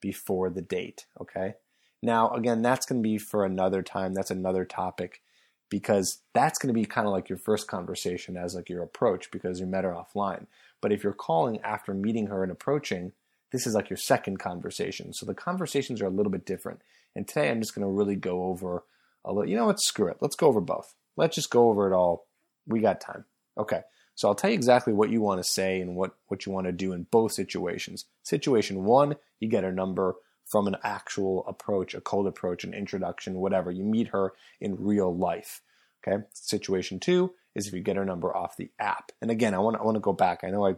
before 0.00 0.50
the 0.50 0.62
date. 0.62 1.06
Okay. 1.20 1.54
Now, 2.02 2.30
again, 2.30 2.62
that's 2.62 2.86
going 2.86 3.02
to 3.02 3.08
be 3.08 3.18
for 3.18 3.44
another 3.44 3.82
time. 3.82 4.12
That's 4.12 4.30
another 4.30 4.64
topic 4.64 5.22
because 5.70 6.18
that's 6.34 6.58
going 6.58 6.72
to 6.72 6.78
be 6.78 6.84
kind 6.84 7.06
of 7.06 7.12
like 7.12 7.28
your 7.28 7.38
first 7.38 7.66
conversation 7.66 8.36
as 8.36 8.54
like 8.54 8.68
your 8.68 8.82
approach 8.82 9.30
because 9.30 9.60
you 9.60 9.66
met 9.66 9.84
her 9.84 9.92
offline. 9.92 10.46
But 10.80 10.92
if 10.92 11.02
you're 11.02 11.14
calling 11.14 11.60
after 11.62 11.94
meeting 11.94 12.26
her 12.26 12.42
and 12.42 12.52
approaching, 12.52 13.12
this 13.50 13.66
is 13.66 13.74
like 13.74 13.88
your 13.88 13.96
second 13.96 14.38
conversation. 14.38 15.12
So 15.14 15.24
the 15.24 15.34
conversations 15.34 16.02
are 16.02 16.06
a 16.06 16.10
little 16.10 16.30
bit 16.30 16.44
different. 16.44 16.82
And 17.16 17.26
today 17.26 17.50
I'm 17.50 17.60
just 17.60 17.74
going 17.74 17.86
to 17.86 17.92
really 17.92 18.16
go 18.16 18.44
over 18.44 18.84
a 19.24 19.32
little, 19.32 19.48
you 19.48 19.56
know 19.56 19.66
what, 19.66 19.80
screw 19.80 20.08
it. 20.08 20.18
Let's 20.20 20.36
go 20.36 20.48
over 20.48 20.60
both. 20.60 20.94
Let's 21.16 21.34
just 21.34 21.50
go 21.50 21.68
over 21.68 21.90
it 21.90 21.94
all. 21.94 22.26
We 22.66 22.80
got 22.80 23.00
time. 23.00 23.24
Okay. 23.56 23.82
So 24.16 24.28
I'll 24.28 24.34
tell 24.34 24.50
you 24.50 24.54
exactly 24.54 24.92
what 24.92 25.10
you 25.10 25.20
want 25.20 25.42
to 25.42 25.48
say 25.48 25.80
and 25.80 25.96
what, 25.96 26.14
what 26.28 26.46
you 26.46 26.52
want 26.52 26.66
to 26.66 26.72
do 26.72 26.92
in 26.92 27.06
both 27.10 27.32
situations. 27.32 28.04
Situation 28.22 28.84
one, 28.84 29.16
you 29.40 29.48
get 29.48 29.64
her 29.64 29.72
number 29.72 30.14
from 30.46 30.66
an 30.66 30.76
actual 30.84 31.44
approach, 31.48 31.94
a 31.94 32.00
cold 32.00 32.26
approach, 32.26 32.64
an 32.64 32.74
introduction, 32.74 33.34
whatever. 33.34 33.70
You 33.70 33.82
meet 33.82 34.08
her 34.08 34.32
in 34.60 34.84
real 34.84 35.14
life. 35.14 35.62
Okay. 36.06 36.22
Situation 36.32 37.00
two 37.00 37.32
is 37.54 37.66
if 37.66 37.72
you 37.72 37.80
get 37.80 37.96
her 37.96 38.04
number 38.04 38.36
off 38.36 38.56
the 38.56 38.70
app. 38.78 39.10
And 39.20 39.30
again, 39.30 39.54
I 39.54 39.58
want 39.58 39.76
to, 39.76 39.80
I 39.80 39.84
want 39.84 39.96
to 39.96 40.00
go 40.00 40.12
back. 40.12 40.44
I 40.44 40.50
know 40.50 40.66
I, 40.66 40.74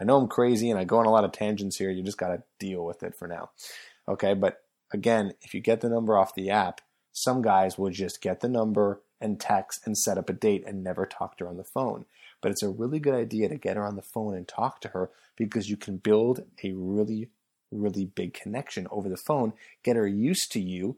I 0.00 0.04
know 0.04 0.16
I'm 0.16 0.28
crazy 0.28 0.70
and 0.70 0.78
I 0.78 0.84
go 0.84 0.98
on 0.98 1.06
a 1.06 1.10
lot 1.10 1.24
of 1.24 1.32
tangents 1.32 1.76
here. 1.76 1.90
You 1.90 2.02
just 2.02 2.18
got 2.18 2.28
to 2.28 2.42
deal 2.58 2.84
with 2.84 3.02
it 3.02 3.14
for 3.14 3.28
now. 3.28 3.50
Okay. 4.08 4.34
But 4.34 4.62
again, 4.92 5.34
if 5.42 5.54
you 5.54 5.60
get 5.60 5.80
the 5.80 5.90
number 5.90 6.16
off 6.16 6.34
the 6.34 6.50
app, 6.50 6.80
some 7.12 7.42
guys 7.42 7.76
will 7.76 7.90
just 7.90 8.20
get 8.20 8.40
the 8.40 8.48
number 8.48 9.02
and 9.20 9.40
text 9.40 9.86
and 9.86 9.96
set 9.96 10.18
up 10.18 10.30
a 10.30 10.32
date 10.32 10.64
and 10.66 10.82
never 10.82 11.06
talk 11.06 11.36
to 11.36 11.44
her 11.44 11.50
on 11.50 11.56
the 11.56 11.64
phone. 11.64 12.06
But 12.40 12.50
it's 12.50 12.62
a 12.62 12.68
really 12.68 12.98
good 12.98 13.14
idea 13.14 13.48
to 13.48 13.56
get 13.56 13.76
her 13.76 13.84
on 13.84 13.96
the 13.96 14.02
phone 14.02 14.34
and 14.34 14.48
talk 14.48 14.80
to 14.80 14.88
her 14.88 15.10
because 15.36 15.68
you 15.68 15.76
can 15.76 15.98
build 15.98 16.44
a 16.64 16.72
really, 16.72 17.28
really 17.70 18.06
big 18.06 18.34
connection 18.34 18.86
over 18.90 19.08
the 19.08 19.16
phone, 19.16 19.52
get 19.82 19.96
her 19.96 20.06
used 20.06 20.50
to 20.52 20.60
you. 20.60 20.96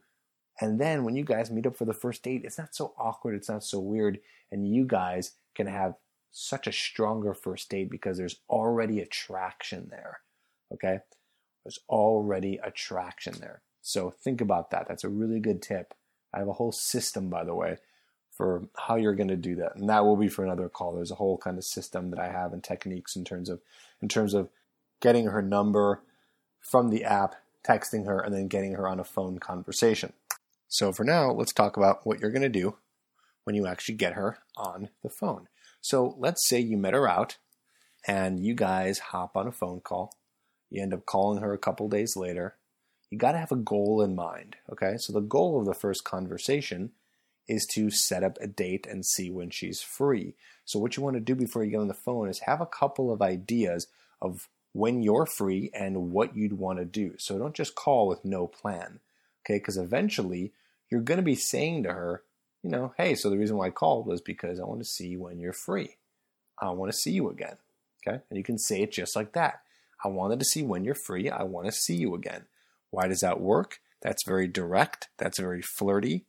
And 0.61 0.81
then 0.81 1.05
when 1.05 1.17
you 1.17 1.25
guys 1.25 1.51
meet 1.51 1.67
up 1.67 1.77
for 1.77 1.85
the 1.85 1.93
first 1.93 2.23
date, 2.23 2.43
it's 2.45 2.59
not 2.59 2.75
so 2.75 2.95
awkward, 2.97 3.35
it's 3.35 3.49
not 3.49 3.65
so 3.65 3.81
weird, 3.81 4.21
and 4.51 4.73
you 4.73 4.85
guys 4.85 5.33
can 5.55 5.67
have 5.67 5.95
such 6.31 6.67
a 6.67 6.73
stronger 6.73 7.35
first 7.35 7.69
date 7.69 7.91
because 7.91 8.17
there's 8.17 8.37
already 8.49 9.01
attraction 9.01 9.89
there. 9.91 10.21
Okay? 10.73 11.01
There's 11.65 11.79
already 11.89 12.59
attraction 12.63 13.35
there. 13.41 13.63
So 13.83 14.11
think 14.11 14.41
about 14.41 14.71
that. 14.71 14.87
That's 14.89 15.05
a 15.05 15.09
really 15.09 15.41
good 15.41 15.61
tip. 15.61 15.95
I 16.33 16.39
have 16.39 16.49
a 16.49 16.55
whole 16.55 16.73
system, 16.73 17.29
by 17.29 17.45
the 17.45 17.55
way, 17.55 17.79
for 18.33 18.65
how 18.77 18.97
you're 18.97 19.15
going 19.15 19.29
to 19.29 19.37
do 19.37 19.55
that, 19.57 19.77
and 19.77 19.89
that 19.89 20.05
will 20.05 20.17
be 20.17 20.29
for 20.29 20.45
another 20.45 20.69
call. 20.69 20.95
There's 20.95 21.11
a 21.11 21.17
whole 21.17 21.39
kind 21.39 21.59
of 21.59 21.65
system 21.65 22.11
that 22.11 22.19
I 22.19 22.29
have 22.33 22.53
and 22.53 22.65
techniques 22.65 23.15
in 23.15 23.25
terms 23.25 23.49
of 23.49 23.61
in 24.01 24.09
terms 24.09 24.35
of 24.35 24.49
getting 25.01 25.27
her 25.27 25.43
number 25.43 26.01
from 26.61 26.91
the 26.91 27.05
app, 27.05 27.35
texting 27.67 28.07
her, 28.07 28.21
and 28.21 28.35
then 28.35 28.49
getting 28.49 28.75
her 28.75 28.89
on 28.89 28.99
a 28.99 29.05
phone 29.05 29.39
conversation. 29.39 30.13
So 30.69 30.93
for 30.93 31.05
now, 31.05 31.31
let's 31.31 31.53
talk 31.53 31.77
about 31.77 32.07
what 32.07 32.21
you're 32.21 32.31
going 32.31 32.43
to 32.43 32.49
do 32.49 32.77
when 33.45 33.55
you 33.55 33.67
actually 33.67 33.97
get 33.97 34.15
her 34.15 34.39
on 34.57 34.89
the 35.03 35.11
phone. 35.11 35.49
So 35.81 36.15
let's 36.19 36.49
say 36.49 36.61
you 36.61 36.79
met 36.79 36.95
her 36.95 37.09
out 37.09 37.39
and 38.07 38.41
you 38.41 38.55
guys 38.55 38.99
hop 38.99 39.37
on 39.37 39.47
a 39.47 39.53
phone 39.53 39.81
call. 39.81 40.15
You 40.71 40.83
end 40.83 40.95
up 40.95 41.05
calling 41.05 41.43
her 41.43 41.53
a 41.53 41.59
couple 41.59 41.89
days 41.89 42.17
later. 42.17 42.57
You 43.11 43.19
got 43.19 43.33
to 43.33 43.39
have 43.39 43.53
a 43.53 43.57
goal 43.57 44.01
in 44.01 44.15
mind, 44.15 44.57
okay? 44.71 44.95
So 44.97 45.13
the 45.13 45.21
goal 45.21 45.61
of 45.61 45.67
the 45.67 45.75
first 45.75 46.05
conversation 46.05 46.93
is 47.49 47.67
to 47.75 47.91
set 47.91 48.23
up 48.23 48.39
a 48.41 48.47
date 48.47 48.87
and 48.89 49.05
see 49.05 49.31
when 49.31 49.51
she's 49.51 49.83
free. 49.83 50.35
So 50.65 50.79
what 50.79 50.97
you 50.97 51.03
want 51.03 51.15
to 51.15 51.21
do 51.21 51.35
before 51.35 51.65
you 51.65 51.71
get 51.71 51.81
on 51.81 51.89
the 51.89 51.95
phone 51.95 52.29
is 52.29 52.41
have 52.41 52.61
a 52.61 52.67
couple 52.67 53.13
of 53.13 53.23
ideas 53.23 53.89
of 54.21 54.49
when 54.73 55.03
you're 55.03 55.27
free 55.27 55.71
and 55.75 56.13
what 56.13 56.37
you'd 56.37 56.59
want 56.59 56.79
to 56.79 56.85
do. 56.85 57.15
So 57.19 57.39
don't 57.39 57.55
just 57.55 57.75
call 57.75 58.07
with 58.07 58.25
no 58.25 58.47
plan, 58.47 59.01
okay? 59.45 59.59
Because 59.59 59.77
eventually 59.77 60.53
you're 60.91 61.01
going 61.01 61.19
to 61.19 61.23
be 61.23 61.35
saying 61.35 61.83
to 61.83 61.93
her, 61.93 62.23
you 62.63 62.71
know, 62.71 62.95
hey, 62.97 63.15
so 63.15 63.29
the 63.29 63.37
reason 63.37 63.57
why 63.57 63.67
I 63.67 63.71
called 63.71 64.07
was 64.07 64.21
because 64.21 64.61
I 64.61 64.65
want 64.65 64.81
to 64.81 64.87
see 64.87 65.17
when 65.17 65.39
you're 65.41 65.53
free. 65.53 65.97
I 66.61 66.71
want 66.71 66.93
to 66.93 66.97
see 66.97 67.11
you 67.11 67.29
again. 67.29 67.57
Okay. 68.07 68.21
And 68.31 68.37
you 68.37 68.45
can 68.45 68.59
say 68.59 68.83
it 68.83 68.93
just 68.93 69.17
like 69.17 69.33
that. 69.33 69.63
I 70.05 70.09
wanted 70.09 70.39
to 70.41 70.45
see 70.45 70.63
when 70.63 70.85
you're 70.85 70.95
free. 70.95 71.29
I 71.31 71.43
want 71.43 71.67
to 71.67 71.73
see 71.73 71.95
you 71.95 72.15
again. 72.15 72.45
Why 72.91 73.09
does 73.09 73.21
that 73.21 73.41
work? 73.41 73.81
That's 74.01 74.25
very 74.25 74.49
direct. 74.49 75.09
That's 75.19 75.39
very 75.39 75.63
flirty. 75.63 76.25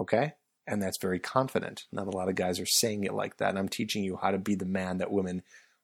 Okay. 0.00 0.32
And 0.66 0.82
that's 0.82 0.98
very 1.00 1.18
confident. 1.18 1.84
Not 1.92 2.06
a 2.06 2.16
lot 2.16 2.28
of 2.28 2.36
guys 2.36 2.58
are 2.58 2.66
saying 2.66 3.04
it 3.04 3.12
like 3.12 3.36
that. 3.36 3.50
And 3.50 3.58
I'm 3.58 3.68
teaching 3.68 4.02
you 4.02 4.16
how 4.16 4.30
to 4.30 4.38
be 4.38 4.54
the 4.54 4.64
man 4.64 4.98
that 4.98 5.12
women 5.12 5.42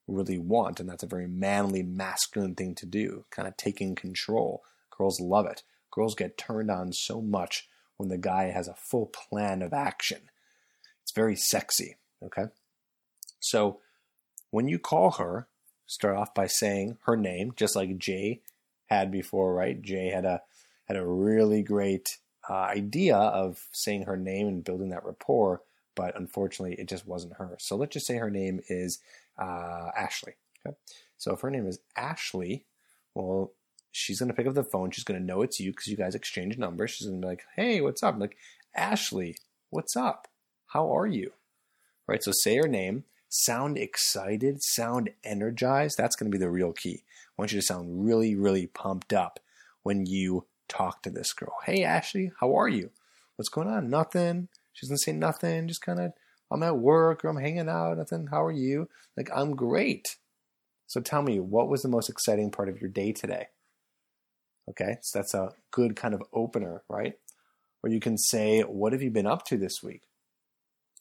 really 0.08 0.38
want. 0.38 0.80
And 0.80 0.88
that's 0.88 1.02
a 1.02 1.08
very 1.08 1.26
manly, 1.26 1.82
masculine 1.82 2.54
thing 2.54 2.74
to 2.76 2.86
do, 2.86 3.24
kind 3.30 3.46
of 3.46 3.56
taking 3.56 3.94
control. 3.94 4.62
Girls 4.96 5.20
love 5.20 5.46
it. 5.46 5.62
Girls 5.90 6.14
get 6.14 6.38
turned 6.38 6.70
on 6.70 6.92
so 6.92 7.20
much 7.20 7.68
when 7.96 8.08
the 8.08 8.18
guy 8.18 8.44
has 8.44 8.68
a 8.68 8.74
full 8.74 9.06
plan 9.06 9.60
of 9.60 9.72
action. 9.72 10.22
It's 11.02 11.12
very 11.12 11.36
sexy, 11.36 11.96
okay? 12.22 12.44
So 13.40 13.80
when 14.50 14.68
you 14.68 14.78
call 14.78 15.12
her, 15.12 15.48
start 15.86 16.16
off 16.16 16.32
by 16.34 16.46
saying 16.46 16.98
her 17.04 17.16
name, 17.16 17.52
just 17.56 17.76
like 17.76 17.98
Jay 17.98 18.40
had 18.86 19.10
before, 19.10 19.54
right? 19.54 19.80
Jay 19.80 20.10
had 20.10 20.24
a 20.24 20.42
had 20.86 20.96
a 20.96 21.06
really 21.06 21.62
great 21.62 22.18
uh, 22.48 22.54
idea 22.54 23.16
of 23.16 23.66
saying 23.72 24.04
her 24.04 24.16
name 24.16 24.48
and 24.48 24.64
building 24.64 24.90
that 24.90 25.04
rapport, 25.04 25.62
but 25.94 26.16
unfortunately, 26.16 26.76
it 26.78 26.88
just 26.88 27.06
wasn't 27.06 27.34
her. 27.34 27.56
So 27.58 27.76
let's 27.76 27.92
just 27.92 28.06
say 28.06 28.16
her 28.16 28.30
name 28.30 28.60
is 28.68 29.00
uh, 29.38 29.90
Ashley. 29.96 30.34
Okay, 30.66 30.76
so 31.16 31.32
if 31.32 31.40
her 31.40 31.50
name 31.50 31.66
is 31.66 31.80
Ashley, 31.96 32.64
well, 33.14 33.52
she's 33.90 34.18
going 34.18 34.28
to 34.28 34.34
pick 34.34 34.46
up 34.46 34.54
the 34.54 34.64
phone. 34.64 34.90
She's 34.90 35.04
going 35.04 35.20
to 35.20 35.26
know 35.26 35.42
it's 35.42 35.60
you 35.60 35.72
because 35.72 35.88
you 35.88 35.96
guys 35.96 36.14
exchange 36.14 36.58
numbers. 36.58 36.90
She's 36.90 37.06
going 37.06 37.20
to 37.20 37.26
be 37.26 37.30
like, 37.30 37.44
hey, 37.56 37.80
what's 37.80 38.02
up? 38.02 38.14
I'm 38.14 38.20
like, 38.20 38.36
Ashley, 38.74 39.36
what's 39.70 39.96
up? 39.96 40.28
How 40.68 40.94
are 40.96 41.06
you? 41.06 41.32
Right? 42.06 42.22
So 42.22 42.32
say 42.32 42.56
her 42.56 42.68
name, 42.68 43.04
sound 43.28 43.78
excited, 43.78 44.62
sound 44.62 45.10
energized. 45.24 45.96
That's 45.96 46.16
going 46.16 46.30
to 46.30 46.36
be 46.36 46.42
the 46.42 46.50
real 46.50 46.72
key. 46.72 47.02
I 47.04 47.42
want 47.42 47.52
you 47.52 47.60
to 47.60 47.66
sound 47.66 48.04
really, 48.04 48.34
really 48.34 48.66
pumped 48.66 49.12
up 49.12 49.40
when 49.82 50.06
you 50.06 50.44
talk 50.70 51.02
to 51.02 51.10
this 51.10 51.32
girl. 51.32 51.56
Hey, 51.66 51.84
Ashley, 51.84 52.32
how 52.40 52.56
are 52.56 52.68
you? 52.68 52.90
What's 53.36 53.48
going 53.48 53.68
on? 53.68 53.90
Nothing. 53.90 54.48
She's 54.72 54.88
going 54.88 54.96
to 54.96 55.02
say 55.02 55.12
nothing. 55.12 55.68
Just 55.68 55.82
kind 55.82 56.00
of, 56.00 56.12
I'm 56.50 56.62
at 56.62 56.78
work 56.78 57.24
or 57.24 57.28
I'm 57.28 57.36
hanging 57.36 57.68
out. 57.68 57.98
Nothing. 57.98 58.28
How 58.30 58.44
are 58.44 58.52
you? 58.52 58.88
Like, 59.16 59.28
I'm 59.34 59.56
great. 59.56 60.16
So 60.86 61.00
tell 61.00 61.22
me, 61.22 61.38
what 61.38 61.68
was 61.68 61.82
the 61.82 61.88
most 61.88 62.08
exciting 62.08 62.50
part 62.50 62.68
of 62.68 62.80
your 62.80 62.90
day 62.90 63.12
today? 63.12 63.48
Okay, 64.68 64.98
so 65.02 65.18
that's 65.18 65.34
a 65.34 65.52
good 65.70 65.96
kind 65.96 66.14
of 66.14 66.22
opener, 66.32 66.82
right? 66.88 67.14
Or 67.82 67.90
you 67.90 67.98
can 67.98 68.16
say, 68.16 68.60
What 68.60 68.92
have 68.92 69.02
you 69.02 69.10
been 69.10 69.26
up 69.26 69.44
to 69.46 69.56
this 69.56 69.82
week? 69.82 70.02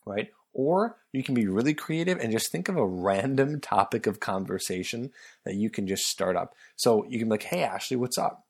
Right? 0.06 0.30
Or 0.54 0.98
you 1.12 1.24
can 1.24 1.36
be 1.36 1.48
really 1.48 1.76
creative 1.76 2.20
and 2.20 2.32
just 2.32 2.52
think 2.52 2.68
of 2.70 2.78
a 2.78 2.86
random 2.86 3.60
topic 3.60 4.08
of 4.08 4.20
conversation 4.20 5.12
that 5.46 5.56
you 5.56 5.70
can 5.70 5.86
just 5.88 6.08
start 6.08 6.36
up. 6.36 6.56
So 6.76 7.06
you 7.08 7.20
can 7.20 7.28
be 7.28 7.34
like, 7.34 7.44
Hey, 7.44 7.64
Ashley, 7.64 7.98
what's 7.98 8.18
up? 8.18 8.46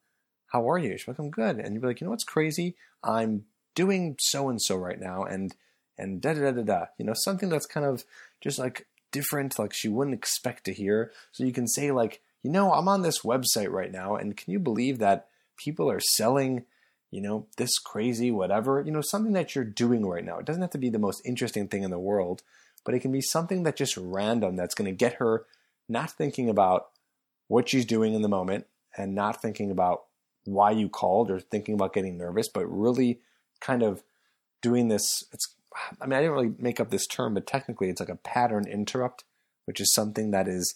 How 0.51 0.69
are 0.69 0.77
you? 0.77 0.97
She's 0.97 1.07
like, 1.07 1.19
I'm 1.19 1.29
good. 1.29 1.57
And 1.57 1.73
you'd 1.73 1.81
be 1.81 1.87
like, 1.87 2.01
You 2.01 2.05
know 2.05 2.11
what's 2.11 2.23
crazy? 2.23 2.75
I'm 3.03 3.45
doing 3.75 4.15
so 4.19 4.49
and 4.49 4.61
so 4.61 4.75
right 4.75 4.99
now. 4.99 5.23
And 5.23 5.55
and 5.97 6.21
da 6.21 6.33
da 6.33 6.39
da 6.39 6.51
da 6.51 6.61
da. 6.63 6.85
You 6.97 7.05
know, 7.05 7.13
something 7.13 7.49
that's 7.49 7.65
kind 7.65 7.85
of 7.85 8.05
just 8.41 8.59
like 8.59 8.87
different, 9.11 9.59
like 9.59 9.73
she 9.73 9.87
wouldn't 9.87 10.15
expect 10.15 10.65
to 10.65 10.73
hear. 10.73 11.11
So 11.31 11.43
you 11.43 11.51
can 11.51 11.67
say, 11.67 11.91
like, 11.91 12.21
you 12.43 12.51
know, 12.51 12.71
I'm 12.71 12.87
on 12.87 13.01
this 13.01 13.21
website 13.21 13.69
right 13.69 13.91
now, 13.91 14.15
and 14.15 14.37
can 14.37 14.51
you 14.51 14.59
believe 14.59 14.99
that 14.99 15.27
people 15.57 15.91
are 15.91 15.99
selling, 15.99 16.65
you 17.11 17.21
know, 17.21 17.47
this 17.57 17.77
crazy 17.79 18.31
whatever, 18.31 18.81
you 18.85 18.91
know, 18.91 19.01
something 19.01 19.33
that 19.33 19.53
you're 19.53 19.65
doing 19.65 20.05
right 20.05 20.23
now. 20.23 20.39
It 20.39 20.45
doesn't 20.45 20.61
have 20.61 20.71
to 20.71 20.77
be 20.77 20.89
the 20.89 20.99
most 20.99 21.21
interesting 21.25 21.67
thing 21.67 21.83
in 21.83 21.91
the 21.91 21.99
world, 21.99 22.43
but 22.85 22.95
it 22.95 22.99
can 22.99 23.11
be 23.11 23.21
something 23.21 23.63
that 23.63 23.75
just 23.75 23.97
random 23.97 24.55
that's 24.55 24.75
going 24.75 24.89
to 24.89 24.95
get 24.95 25.15
her 25.15 25.45
not 25.89 26.11
thinking 26.11 26.49
about 26.49 26.89
what 27.47 27.67
she's 27.67 27.85
doing 27.85 28.13
in 28.13 28.21
the 28.21 28.29
moment 28.29 28.67
and 28.95 29.15
not 29.15 29.41
thinking 29.41 29.69
about 29.71 30.03
why 30.51 30.71
you 30.71 30.89
called 30.89 31.29
or 31.31 31.39
thinking 31.39 31.75
about 31.75 31.93
getting 31.93 32.17
nervous, 32.17 32.47
but 32.47 32.65
really 32.65 33.19
kind 33.59 33.83
of 33.83 34.03
doing 34.61 34.87
this. 34.87 35.23
It's, 35.31 35.55
I 36.01 36.05
mean, 36.05 36.13
I 36.13 36.21
didn't 36.21 36.33
really 36.33 36.53
make 36.57 36.79
up 36.79 36.89
this 36.89 37.07
term, 37.07 37.33
but 37.33 37.47
technically 37.47 37.89
it's 37.89 37.99
like 37.99 38.09
a 38.09 38.15
pattern 38.15 38.67
interrupt, 38.67 39.23
which 39.65 39.79
is 39.79 39.93
something 39.93 40.31
that 40.31 40.47
is 40.47 40.75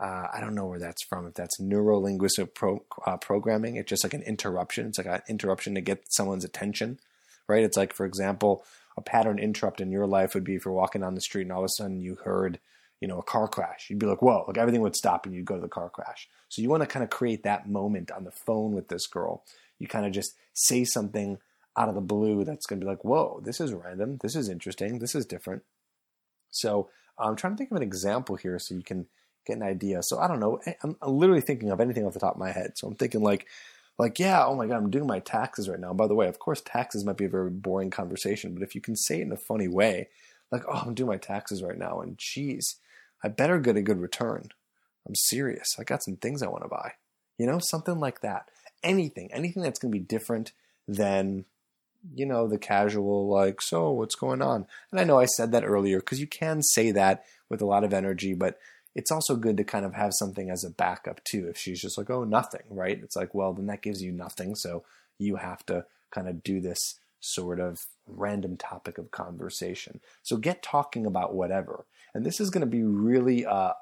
uh, 0.00 0.28
I 0.32 0.40
don't 0.40 0.54
know 0.54 0.66
where 0.66 0.78
that's 0.78 1.02
from. 1.02 1.26
If 1.26 1.34
that's 1.34 1.60
neuro 1.60 1.98
linguistic 1.98 2.54
pro, 2.54 2.82
uh, 3.06 3.18
programming, 3.18 3.76
it's 3.76 3.90
just 3.90 4.02
like 4.02 4.14
an 4.14 4.22
interruption. 4.22 4.86
It's 4.86 4.98
like 4.98 5.06
an 5.06 5.20
interruption 5.28 5.74
to 5.74 5.82
get 5.82 6.04
someone's 6.08 6.44
attention, 6.44 6.98
right? 7.46 7.62
It's 7.62 7.76
like, 7.76 7.92
for 7.92 8.06
example, 8.06 8.64
a 8.96 9.02
pattern 9.02 9.38
interrupt 9.38 9.80
in 9.80 9.92
your 9.92 10.06
life 10.06 10.34
would 10.34 10.44
be 10.44 10.54
if 10.54 10.64
you're 10.64 10.72
walking 10.72 11.02
down 11.02 11.14
the 11.14 11.20
street 11.20 11.42
and 11.42 11.52
all 11.52 11.60
of 11.60 11.66
a 11.66 11.68
sudden 11.76 12.00
you 12.00 12.16
heard, 12.24 12.58
you 13.00 13.08
know, 13.08 13.18
a 13.18 13.22
car 13.22 13.48
crash. 13.48 13.88
You'd 13.88 13.98
be 13.98 14.06
like, 14.06 14.22
whoa, 14.22 14.44
like 14.46 14.58
everything 14.58 14.82
would 14.82 14.96
stop 14.96 15.24
and 15.26 15.34
you'd 15.34 15.46
go 15.46 15.56
to 15.56 15.60
the 15.60 15.68
car 15.68 15.88
crash. 15.88 16.28
So 16.48 16.60
you 16.60 16.68
want 16.68 16.82
to 16.82 16.86
kind 16.86 17.02
of 17.02 17.10
create 17.10 17.42
that 17.44 17.68
moment 17.68 18.10
on 18.10 18.24
the 18.24 18.30
phone 18.30 18.72
with 18.72 18.88
this 18.88 19.06
girl. 19.06 19.42
You 19.78 19.86
kind 19.88 20.06
of 20.06 20.12
just 20.12 20.36
say 20.52 20.84
something 20.84 21.38
out 21.76 21.88
of 21.88 21.94
the 21.94 22.00
blue 22.00 22.44
that's 22.44 22.66
going 22.66 22.80
to 22.80 22.84
be 22.84 22.90
like, 22.90 23.04
whoa, 23.04 23.40
this 23.42 23.60
is 23.60 23.72
random. 23.72 24.18
This 24.20 24.36
is 24.36 24.48
interesting. 24.48 24.98
This 24.98 25.14
is 25.14 25.24
different. 25.24 25.62
So 26.50 26.90
I'm 27.18 27.36
trying 27.36 27.54
to 27.54 27.56
think 27.56 27.70
of 27.70 27.76
an 27.76 27.82
example 27.82 28.36
here 28.36 28.58
so 28.58 28.74
you 28.74 28.82
can 28.82 29.06
get 29.46 29.56
an 29.56 29.62
idea. 29.62 30.02
So 30.02 30.18
I 30.18 30.28
don't 30.28 30.40
know. 30.40 30.60
Eh, 30.66 30.74
I'm, 30.82 30.96
I'm 31.00 31.16
literally 31.16 31.40
thinking 31.40 31.70
of 31.70 31.80
anything 31.80 32.04
off 32.04 32.12
the 32.12 32.20
top 32.20 32.34
of 32.34 32.40
my 32.40 32.52
head. 32.52 32.72
So 32.76 32.86
I'm 32.86 32.96
thinking 32.96 33.22
like, 33.22 33.46
like, 33.98 34.18
yeah, 34.18 34.46
oh 34.46 34.54
my 34.54 34.66
God, 34.66 34.76
I'm 34.76 34.90
doing 34.90 35.06
my 35.06 35.20
taxes 35.20 35.68
right 35.68 35.78
now. 35.78 35.92
By 35.92 36.06
the 36.06 36.14
way, 36.14 36.26
of 36.26 36.38
course, 36.38 36.62
taxes 36.62 37.04
might 37.04 37.18
be 37.18 37.26
a 37.26 37.30
very 37.30 37.50
boring 37.50 37.90
conversation, 37.90 38.54
but 38.54 38.62
if 38.62 38.74
you 38.74 38.80
can 38.80 38.96
say 38.96 39.20
it 39.20 39.26
in 39.26 39.32
a 39.32 39.36
funny 39.36 39.68
way, 39.68 40.08
like, 40.50 40.62
oh, 40.66 40.82
I'm 40.86 40.94
doing 40.94 41.08
my 41.08 41.18
taxes 41.18 41.62
right 41.62 41.76
now, 41.76 42.00
and 42.00 42.16
geez, 42.16 42.76
I 43.22 43.28
better 43.28 43.58
get 43.58 43.76
a 43.76 43.82
good 43.82 44.00
return. 44.00 44.48
I'm 45.06 45.14
serious. 45.14 45.76
I 45.78 45.84
got 45.84 46.02
some 46.02 46.16
things 46.16 46.42
I 46.42 46.48
want 46.48 46.64
to 46.64 46.68
buy. 46.68 46.92
You 47.38 47.46
know, 47.46 47.58
something 47.58 47.98
like 47.98 48.20
that. 48.20 48.50
Anything, 48.82 49.30
anything 49.32 49.62
that's 49.62 49.78
going 49.78 49.92
to 49.92 49.98
be 49.98 50.04
different 50.04 50.52
than 50.86 51.44
you 52.14 52.26
know, 52.26 52.46
the 52.46 52.58
casual, 52.58 53.28
like, 53.28 53.60
so 53.60 53.90
what's 53.90 54.14
going 54.14 54.42
on? 54.42 54.66
And 54.90 55.00
I 55.00 55.04
know 55.04 55.18
I 55.18 55.26
said 55.26 55.52
that 55.52 55.64
earlier 55.64 56.00
because 56.00 56.20
you 56.20 56.26
can 56.26 56.62
say 56.62 56.90
that 56.92 57.24
with 57.48 57.60
a 57.60 57.66
lot 57.66 57.84
of 57.84 57.92
energy, 57.92 58.34
but 58.34 58.58
it's 58.94 59.10
also 59.10 59.36
good 59.36 59.56
to 59.58 59.64
kind 59.64 59.84
of 59.84 59.94
have 59.94 60.12
something 60.14 60.50
as 60.50 60.64
a 60.64 60.70
backup 60.70 61.22
too. 61.24 61.46
If 61.48 61.56
she's 61.56 61.80
just 61.80 61.98
like, 61.98 62.10
oh, 62.10 62.24
nothing, 62.24 62.62
right? 62.70 62.98
It's 63.02 63.16
like, 63.16 63.34
well, 63.34 63.52
then 63.52 63.66
that 63.66 63.82
gives 63.82 64.02
you 64.02 64.12
nothing. 64.12 64.54
So 64.56 64.84
you 65.18 65.36
have 65.36 65.64
to 65.66 65.84
kind 66.10 66.28
of 66.28 66.42
do 66.42 66.60
this 66.60 66.98
sort 67.20 67.60
of 67.60 67.86
random 68.06 68.56
topic 68.56 68.98
of 68.98 69.10
conversation. 69.10 70.00
So 70.22 70.36
get 70.36 70.62
talking 70.62 71.06
about 71.06 71.34
whatever. 71.34 71.86
And 72.14 72.24
this 72.24 72.40
is 72.40 72.50
going 72.50 72.62
to 72.62 72.66
be 72.66 72.82
really 72.82 73.46
uh, 73.46 73.72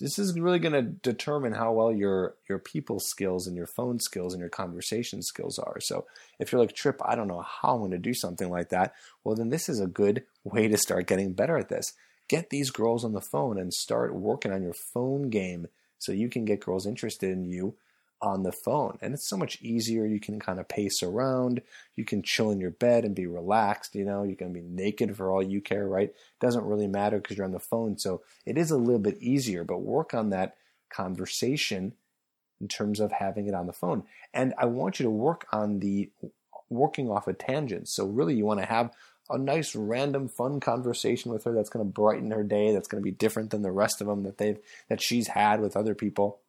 this 0.00 0.18
is 0.18 0.38
really 0.38 0.58
going 0.58 0.72
to 0.72 0.82
determine 0.82 1.52
how 1.52 1.72
well 1.72 1.92
your 1.92 2.36
your 2.48 2.58
people 2.58 2.98
skills 2.98 3.46
and 3.46 3.56
your 3.56 3.66
phone 3.66 4.00
skills 4.00 4.32
and 4.32 4.40
your 4.40 4.48
conversation 4.48 5.22
skills 5.22 5.58
are. 5.58 5.78
So 5.80 6.06
if 6.38 6.50
you're 6.50 6.60
like 6.60 6.74
Trip, 6.74 7.00
I 7.04 7.14
don't 7.14 7.28
know 7.28 7.42
how 7.42 7.74
I'm 7.74 7.80
going 7.80 7.90
to 7.90 7.98
do 7.98 8.14
something 8.14 8.48
like 8.48 8.70
that. 8.70 8.94
Well, 9.22 9.36
then 9.36 9.50
this 9.50 9.68
is 9.68 9.78
a 9.78 9.86
good 9.86 10.24
way 10.42 10.68
to 10.68 10.78
start 10.78 11.06
getting 11.06 11.34
better 11.34 11.58
at 11.58 11.68
this. 11.68 11.92
Get 12.28 12.48
these 12.48 12.70
girls 12.70 13.04
on 13.04 13.12
the 13.12 13.20
phone 13.20 13.58
and 13.58 13.74
start 13.74 14.14
working 14.14 14.52
on 14.52 14.62
your 14.62 14.74
phone 14.94 15.28
game 15.28 15.66
so 15.98 16.12
you 16.12 16.30
can 16.30 16.46
get 16.46 16.64
girls 16.64 16.86
interested 16.86 17.30
in 17.30 17.44
you 17.44 17.76
on 18.22 18.42
the 18.42 18.52
phone. 18.52 18.98
And 19.00 19.14
it's 19.14 19.26
so 19.26 19.36
much 19.36 19.60
easier. 19.62 20.04
You 20.04 20.20
can 20.20 20.38
kind 20.38 20.60
of 20.60 20.68
pace 20.68 21.02
around. 21.02 21.62
You 21.96 22.04
can 22.04 22.22
chill 22.22 22.50
in 22.50 22.60
your 22.60 22.70
bed 22.70 23.04
and 23.04 23.14
be 23.14 23.26
relaxed. 23.26 23.94
You 23.94 24.04
know, 24.04 24.22
you 24.22 24.36
can 24.36 24.52
be 24.52 24.60
naked 24.60 25.16
for 25.16 25.30
all 25.30 25.42
you 25.42 25.60
care, 25.60 25.86
right? 25.86 26.08
It 26.08 26.16
Doesn't 26.40 26.64
really 26.64 26.86
matter 26.86 27.18
because 27.18 27.36
you're 27.36 27.46
on 27.46 27.52
the 27.52 27.58
phone. 27.58 27.98
So 27.98 28.22
it 28.44 28.58
is 28.58 28.70
a 28.70 28.76
little 28.76 29.00
bit 29.00 29.18
easier, 29.20 29.64
but 29.64 29.78
work 29.78 30.14
on 30.14 30.30
that 30.30 30.56
conversation 30.90 31.94
in 32.60 32.68
terms 32.68 33.00
of 33.00 33.12
having 33.12 33.46
it 33.46 33.54
on 33.54 33.66
the 33.66 33.72
phone. 33.72 34.04
And 34.34 34.54
I 34.58 34.66
want 34.66 35.00
you 35.00 35.04
to 35.04 35.10
work 35.10 35.46
on 35.52 35.80
the 35.80 36.10
working 36.68 37.10
off 37.10 37.26
a 37.26 37.32
tangent. 37.32 37.88
So 37.88 38.06
really 38.06 38.34
you 38.34 38.44
want 38.44 38.60
to 38.60 38.66
have 38.66 38.90
a 39.30 39.38
nice 39.38 39.74
random 39.74 40.28
fun 40.28 40.60
conversation 40.60 41.32
with 41.32 41.44
her 41.44 41.52
that's 41.52 41.70
going 41.70 41.84
to 41.84 41.90
brighten 41.90 42.30
her 42.32 42.42
day 42.42 42.72
that's 42.72 42.88
going 42.88 43.00
to 43.00 43.04
be 43.04 43.16
different 43.16 43.50
than 43.50 43.62
the 43.62 43.70
rest 43.70 44.00
of 44.00 44.06
them 44.06 44.24
that 44.24 44.38
they've 44.38 44.58
that 44.88 45.00
she's 45.00 45.28
had 45.28 45.60
with 45.60 45.76
other 45.76 45.94
people 45.94 46.40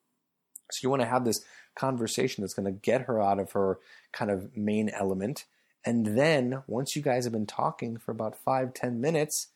so 0.71 0.79
you 0.83 0.89
want 0.89 1.01
to 1.01 1.07
have 1.07 1.23
this 1.23 1.43
conversation 1.75 2.41
that's 2.41 2.53
going 2.53 2.65
to 2.65 2.79
get 2.79 3.01
her 3.01 3.21
out 3.21 3.39
of 3.39 3.51
her 3.53 3.79
kind 4.11 4.31
of 4.31 4.55
main 4.55 4.89
element. 4.89 5.45
And 5.83 6.17
then 6.17 6.63
once 6.67 6.95
you 6.95 7.01
guys 7.01 7.23
have 7.23 7.33
been 7.33 7.47
talking 7.47 7.97
for 7.97 8.11
about 8.11 8.37
five, 8.37 8.73
ten 8.73 9.01
minutes, 9.01 9.47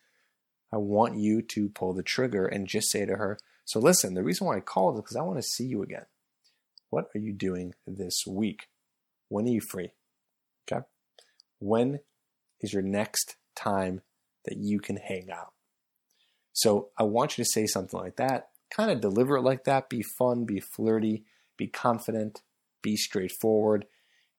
I 0.71 0.77
want 0.77 1.17
you 1.17 1.41
to 1.41 1.69
pull 1.69 1.93
the 1.93 2.03
trigger 2.03 2.45
and 2.45 2.67
just 2.67 2.89
say 2.89 3.05
to 3.05 3.15
her, 3.15 3.37
So 3.63 3.79
listen, 3.79 4.13
the 4.13 4.23
reason 4.23 4.47
why 4.47 4.57
I 4.57 4.61
called 4.61 4.95
is 4.95 5.01
because 5.01 5.15
I 5.15 5.21
want 5.21 5.37
to 5.37 5.43
see 5.43 5.65
you 5.65 5.83
again. 5.83 6.05
What 6.89 7.09
are 7.13 7.19
you 7.19 7.33
doing 7.33 7.73
this 7.85 8.23
week? 8.27 8.67
When 9.29 9.45
are 9.45 9.51
you 9.51 9.61
free? 9.61 9.91
Okay. 10.71 10.85
When 11.59 11.99
is 12.61 12.73
your 12.73 12.81
next 12.81 13.35
time 13.55 14.01
that 14.45 14.57
you 14.57 14.79
can 14.79 14.97
hang 14.97 15.29
out? 15.31 15.53
So 16.53 16.89
I 16.97 17.03
want 17.03 17.37
you 17.37 17.43
to 17.43 17.49
say 17.49 17.65
something 17.65 17.99
like 17.99 18.15
that 18.15 18.49
kind 18.75 18.91
of 18.91 19.01
deliver 19.01 19.37
it 19.37 19.41
like 19.41 19.63
that. 19.65 19.89
Be 19.89 20.01
fun, 20.01 20.45
be 20.45 20.59
flirty, 20.59 21.23
be 21.57 21.67
confident, 21.67 22.41
be 22.81 22.95
straightforward, 22.95 23.85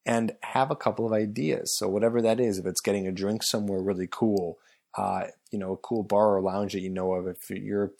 and 0.05 0.33
have 0.43 0.71
a 0.71 0.77
couple 0.77 1.05
of 1.05 1.13
ideas. 1.13 1.77
So 1.77 1.89
whatever 1.89 2.23
that 2.23 2.41
is, 2.41 2.59
if 2.59 2.67
it's 2.67 2.81
getting 2.81 3.07
a 3.07 3.13
drink 3.13 3.43
somewhere 3.43 3.83
really 3.83 4.09
cool, 4.11 4.59
uh, 4.97 5.25
you 5.51 5.59
know, 5.59 5.73
a 5.73 5.79
cool 5.79 6.03
bar 6.03 6.37
or 6.37 6.41
lounge 6.41 6.73
that 6.73 6.81
you 6.81 6.91
know 6.91 7.15
of, 7.15 7.27
if 7.27 7.51
you're 7.51 7.93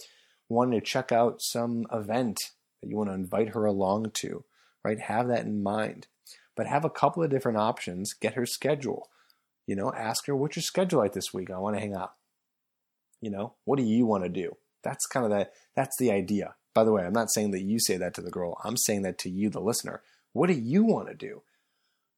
wanting 0.49 0.79
to 0.79 0.87
check 0.87 1.13
out 1.13 1.43
some 1.43 1.85
event 1.93 2.39
that 2.81 2.89
you 2.89 2.97
want 2.97 3.11
to 3.11 3.15
invite 3.15 3.51
her 3.51 3.65
along 3.65 4.11
to, 4.15 4.45
right? 4.85 5.01
Have 5.01 5.29
that 5.29 5.45
in 5.45 5.63
mind. 5.63 6.07
But 6.57 6.67
have 6.67 6.85
a 6.85 6.91
couple 6.91 7.23
of 7.23 7.31
different 7.31 7.59
options. 7.59 8.15
Get 8.15 8.35
her 8.35 8.47
schedule. 8.47 9.09
You 9.67 9.77
know, 9.77 9.93
ask 9.93 10.27
her, 10.27 10.37
what's 10.37 10.57
your 10.57 10.63
schedule 10.63 11.01
like 11.01 11.13
this 11.13 11.35
week? 11.35 11.51
I 11.51 11.59
want 11.59 11.77
to 11.77 11.81
hang 11.81 11.95
out. 11.95 12.13
You 13.21 13.31
know, 13.31 13.55
what 13.65 13.79
do 13.79 13.85
you 13.85 14.07
want 14.07 14.25
to 14.25 14.31
do? 14.31 14.57
That's 14.83 15.07
kind 15.07 15.27
of 15.27 15.33
the 15.33 15.51
that's 15.75 15.97
the 15.99 16.13
idea. 16.13 16.55
By 16.77 16.85
the 16.85 16.93
way, 16.93 17.07
I'm 17.07 17.15
not 17.15 17.31
saying 17.31 17.53
that 17.53 17.63
you 17.63 17.79
say 17.79 17.97
that 17.97 18.13
to 18.17 18.21
the 18.21 18.31
girl. 18.31 18.61
I'm 18.63 18.77
saying 18.77 19.01
that 19.01 19.17
to 19.21 19.31
you, 19.31 19.49
the 19.49 19.63
listener. 19.63 20.03
What 20.35 20.49
do 20.49 20.53
you 20.53 20.85
want 20.85 21.09
to 21.09 21.15
do? 21.15 21.41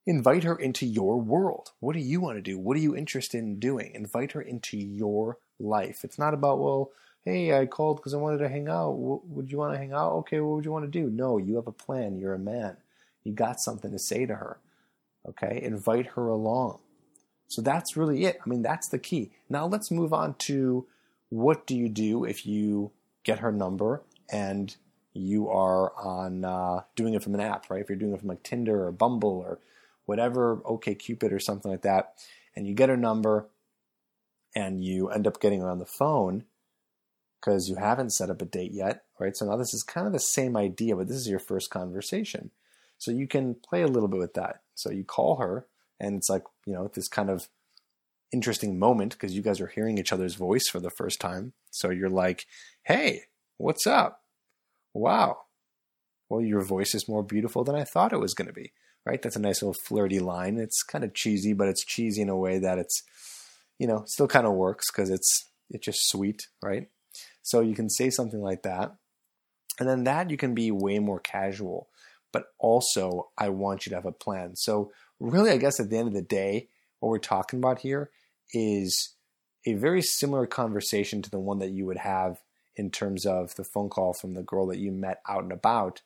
Invite 0.05 0.43
her 0.43 0.57
into 0.57 0.85
your 0.85 1.21
world. 1.21 1.71
What 1.79 1.93
do 1.93 2.01
you 2.01 2.21
want 2.21 2.39
to 2.39 2.43
do? 2.43 2.59
What 2.59 2.77
are 2.77 2.81
you 2.81 2.97
interested 2.97 3.39
in 3.39 3.61
doing? 3.61 3.93
Invite 3.95 4.33
her 4.33 4.43
into 4.43 4.77
your 4.77 5.39
life. 5.61 6.01
It's 6.03 6.19
not 6.19 6.35
about, 6.35 6.59
well, 6.59 6.91
hey, 7.25 7.57
I 7.57 7.67
called 7.67 7.99
because 7.99 8.15
I 8.15 8.17
wanted 8.17 8.39
to 8.39 8.49
hang 8.49 8.69
out. 8.69 8.95
Would 8.95 9.53
you 9.53 9.59
want 9.59 9.75
to 9.75 9.79
hang 9.79 9.93
out? 9.93 10.11
Okay, 10.15 10.41
what 10.41 10.57
would 10.57 10.65
you 10.65 10.73
want 10.73 10.87
to 10.87 10.91
do? 10.91 11.09
No, 11.09 11.39
you 11.39 11.55
have 11.55 11.69
a 11.69 11.73
plan. 11.73 12.19
You're 12.19 12.35
a 12.35 12.39
man. 12.41 12.79
You 13.23 13.35
got 13.35 13.61
something 13.61 13.93
to 13.93 13.99
say 14.01 14.27
to 14.27 14.35
her. 14.35 14.59
Okay, 15.29 15.61
invite 15.63 16.07
her 16.17 16.27
along. 16.27 16.81
So 17.47 17.63
that's 17.63 17.97
really 17.97 18.25
it. 18.25 18.41
I 18.45 18.49
mean, 18.49 18.63
that's 18.63 18.89
the 18.89 18.99
key. 18.99 19.31
Now 19.49 19.69
let's 19.69 19.93
move 19.93 20.13
on 20.13 20.35
to 20.35 20.89
what 21.29 21.65
do 21.65 21.77
you 21.77 21.89
do 21.89 22.25
if 22.25 22.45
you 22.45 22.91
get 23.23 23.39
her 23.39 23.53
number 23.53 24.03
and 24.31 24.75
you 25.13 25.49
are 25.49 25.93
on 25.97 26.45
uh, 26.45 26.83
doing 26.97 27.15
it 27.15 27.23
from 27.23 27.35
an 27.35 27.41
app, 27.41 27.71
right? 27.71 27.81
If 27.81 27.89
you're 27.89 27.99
doing 27.99 28.13
it 28.13 28.21
from 28.21 28.29
like 28.29 28.43
Tinder 28.43 28.87
or 28.87 28.93
Bumble 28.93 29.31
or 29.31 29.59
whatever, 30.07 30.61
OK 30.65 30.95
Cupid 30.95 31.33
or 31.33 31.41
something 31.41 31.71
like 31.71 31.83
that, 31.83 32.15
and 32.55 32.67
you 32.67 32.75
get 32.75 32.89
her 32.89 32.97
number 32.97 33.49
and 34.55 34.83
you 34.83 35.09
end 35.09 35.27
up 35.27 35.41
getting 35.41 35.61
her 35.61 35.71
on 35.71 35.79
the 35.79 35.87
phone 35.87 36.45
because 37.41 37.69
you 37.69 37.77
haven't 37.77 38.11
set 38.11 38.31
up 38.31 38.43
a 38.43 38.45
date 38.45 38.73
yet, 38.73 39.05
right? 39.19 39.37
So 39.37 39.47
now 39.47 39.57
this 39.57 39.75
is 39.75 39.83
kind 39.83 40.07
of 40.07 40.13
the 40.13 40.19
same 40.19 40.57
idea, 40.57 40.97
but 40.97 41.09
this 41.09 41.17
is 41.17 41.29
your 41.29 41.39
first 41.39 41.71
conversation. 41.71 42.51
So 42.99 43.11
you 43.11 43.29
can 43.29 43.55
play 43.55 43.83
a 43.83 43.87
little 43.87 44.09
bit 44.09 44.19
with 44.19 44.35
that. 44.35 44.63
So 44.75 44.91
you 44.91 45.05
call 45.05 45.37
her 45.37 45.67
and 46.01 46.17
it's 46.17 46.29
like, 46.29 46.43
you 46.67 46.73
know, 46.73 46.91
this 46.93 47.09
kind 47.09 47.31
of 47.31 47.49
interesting 48.33 48.79
moment 48.79 49.13
because 49.13 49.35
you 49.35 49.43
guys 49.43 49.61
are 49.61 49.69
hearing 49.69 49.99
each 49.99 50.13
other's 50.13 50.35
voice 50.35 50.69
for 50.69 50.81
the 50.81 50.91
first 50.91 51.21
time. 51.21 51.53
So 51.71 51.91
you're 51.91 52.11
like, 52.11 52.47
hey, 52.83 53.23
what's 53.59 53.87
up? 53.87 54.23
Wow. 54.95 55.39
Well, 56.29 56.41
your 56.41 56.63
voice 56.63 56.95
is 56.95 57.09
more 57.09 57.23
beautiful 57.23 57.65
than 57.65 57.75
I 57.75 57.85
thought 57.85 58.13
it 58.13 58.21
was 58.21 58.35
going 58.35 58.49
to 58.49 58.55
be, 58.55 58.73
right? 59.05 59.21
That's 59.21 59.37
a 59.37 59.41
nice 59.41 59.63
little 59.63 59.77
flirty 59.87 60.21
line. 60.21 60.59
It's 60.59 60.83
kind 60.83 61.05
of 61.05 61.15
cheesy, 61.15 61.53
but 61.53 61.69
it's 61.69 61.85
cheesy 61.85 62.23
in 62.23 62.29
a 62.29 62.37
way 62.37 62.59
that 62.59 62.79
it's, 62.79 63.03
you 63.79 63.87
know, 63.87 64.05
still 64.07 64.29
kind 64.29 64.47
of 64.47 64.55
works 64.55 64.91
because 64.91 65.11
it's, 65.11 65.51
it's 65.71 65.85
just 65.85 66.09
sweet, 66.09 66.47
right? 66.63 66.89
So 67.43 67.61
you 67.61 67.75
can 67.75 67.91
say 67.91 68.11
something 68.11 68.41
like 68.41 68.63
that. 68.63 68.95
And 69.81 69.89
then 69.89 70.05
that 70.05 70.31
you 70.31 70.37
can 70.37 70.55
be 70.55 70.71
way 70.71 70.99
more 70.99 71.21
casual. 71.21 71.89
But 72.33 72.47
also, 72.59 73.31
I 73.39 73.49
want 73.49 73.87
you 73.87 73.91
to 73.91 73.97
have 73.97 74.05
a 74.05 74.13
plan. 74.13 74.55
So, 74.55 74.93
really, 75.19 75.51
I 75.51 75.57
guess 75.57 75.81
at 75.81 75.89
the 75.89 75.97
end 75.97 76.09
of 76.09 76.15
the 76.15 76.21
day, 76.21 76.69
what 77.01 77.09
we're 77.09 77.19
talking 77.19 77.59
about 77.59 77.79
here 77.79 78.11
is 78.53 79.15
a 79.67 79.75
very 79.75 80.03
similar 80.03 80.47
conversation 80.47 81.23
to 81.23 81.31
the 81.31 81.39
one 81.39 81.59
that 81.61 81.71
you 81.71 81.87
would 81.87 81.97
have 81.97 82.39
in 82.79 82.91
terms 82.91 83.27
of 83.27 83.55
the 83.57 83.65
phone 83.65 83.89
call 83.89 84.13
from 84.13 84.35
the 84.35 84.43
girl 84.43 84.67
that 84.69 84.79
you 84.79 84.91
met 84.91 85.21
out 85.29 85.43
and 85.43 85.53
about 85.53 86.03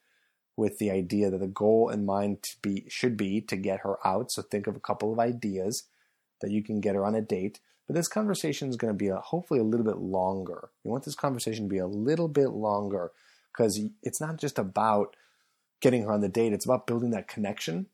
with 0.57 0.79
the 0.79 0.91
idea 0.91 1.31
that 1.31 1.39
the 1.39 1.47
goal 1.47 1.89
in 1.89 2.05
mind 2.05 2.43
to 2.43 2.57
be 2.63 2.85
should 2.89 3.17
be 3.17 3.41
to 3.41 3.57
get 3.57 3.81
her 3.81 3.97
out. 4.07 4.31
So 4.33 4.43
think 4.43 4.67
of 4.67 4.77
a 4.77 4.81
couple 4.81 5.13
of 5.13 5.19
ideas 5.19 5.85
that 6.41 6.51
you 6.51 6.63
can 6.63 6.81
get 6.81 6.95
her 6.95 7.05
on 7.05 7.15
a 7.15 7.21
date. 7.21 7.61
But 7.87 7.97
this 7.97 8.09
conversation 8.09 8.69
is 8.69 8.77
going 8.77 8.93
to 8.93 8.99
be 8.99 9.09
a, 9.09 9.17
hopefully 9.17 9.61
a 9.61 9.65
little 9.65 9.87
bit 9.87 9.99
longer. 9.99 10.71
You 10.85 10.91
want 10.91 11.05
this 11.05 11.15
conversation 11.15 11.67
to 11.67 11.71
be 11.71 11.79
a 11.79 11.87
little 11.87 12.29
bit 12.29 12.51
longer 12.51 13.13
because 13.53 13.81
it's 14.03 14.21
not 14.21 14.39
just 14.39 14.59
about 14.59 15.17
getting 15.81 16.03
her 16.03 16.13
on 16.13 16.21
the 16.21 16.29
date. 16.29 16.53
It's 16.53 16.65
about 16.65 16.87
building 16.87 17.11
that 17.11 17.29
connection 17.29 17.87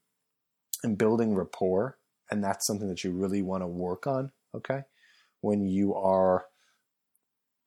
and 0.82 0.98
building 0.98 1.34
rapport. 1.34 1.98
And 2.30 2.44
that's 2.44 2.66
something 2.66 2.88
that 2.88 3.04
you 3.04 3.12
really 3.12 3.42
want 3.42 3.62
to 3.62 3.66
work 3.66 4.06
on 4.06 4.32
okay? 4.54 4.82
When 5.40 5.64
you 5.64 5.94
are 5.94 6.46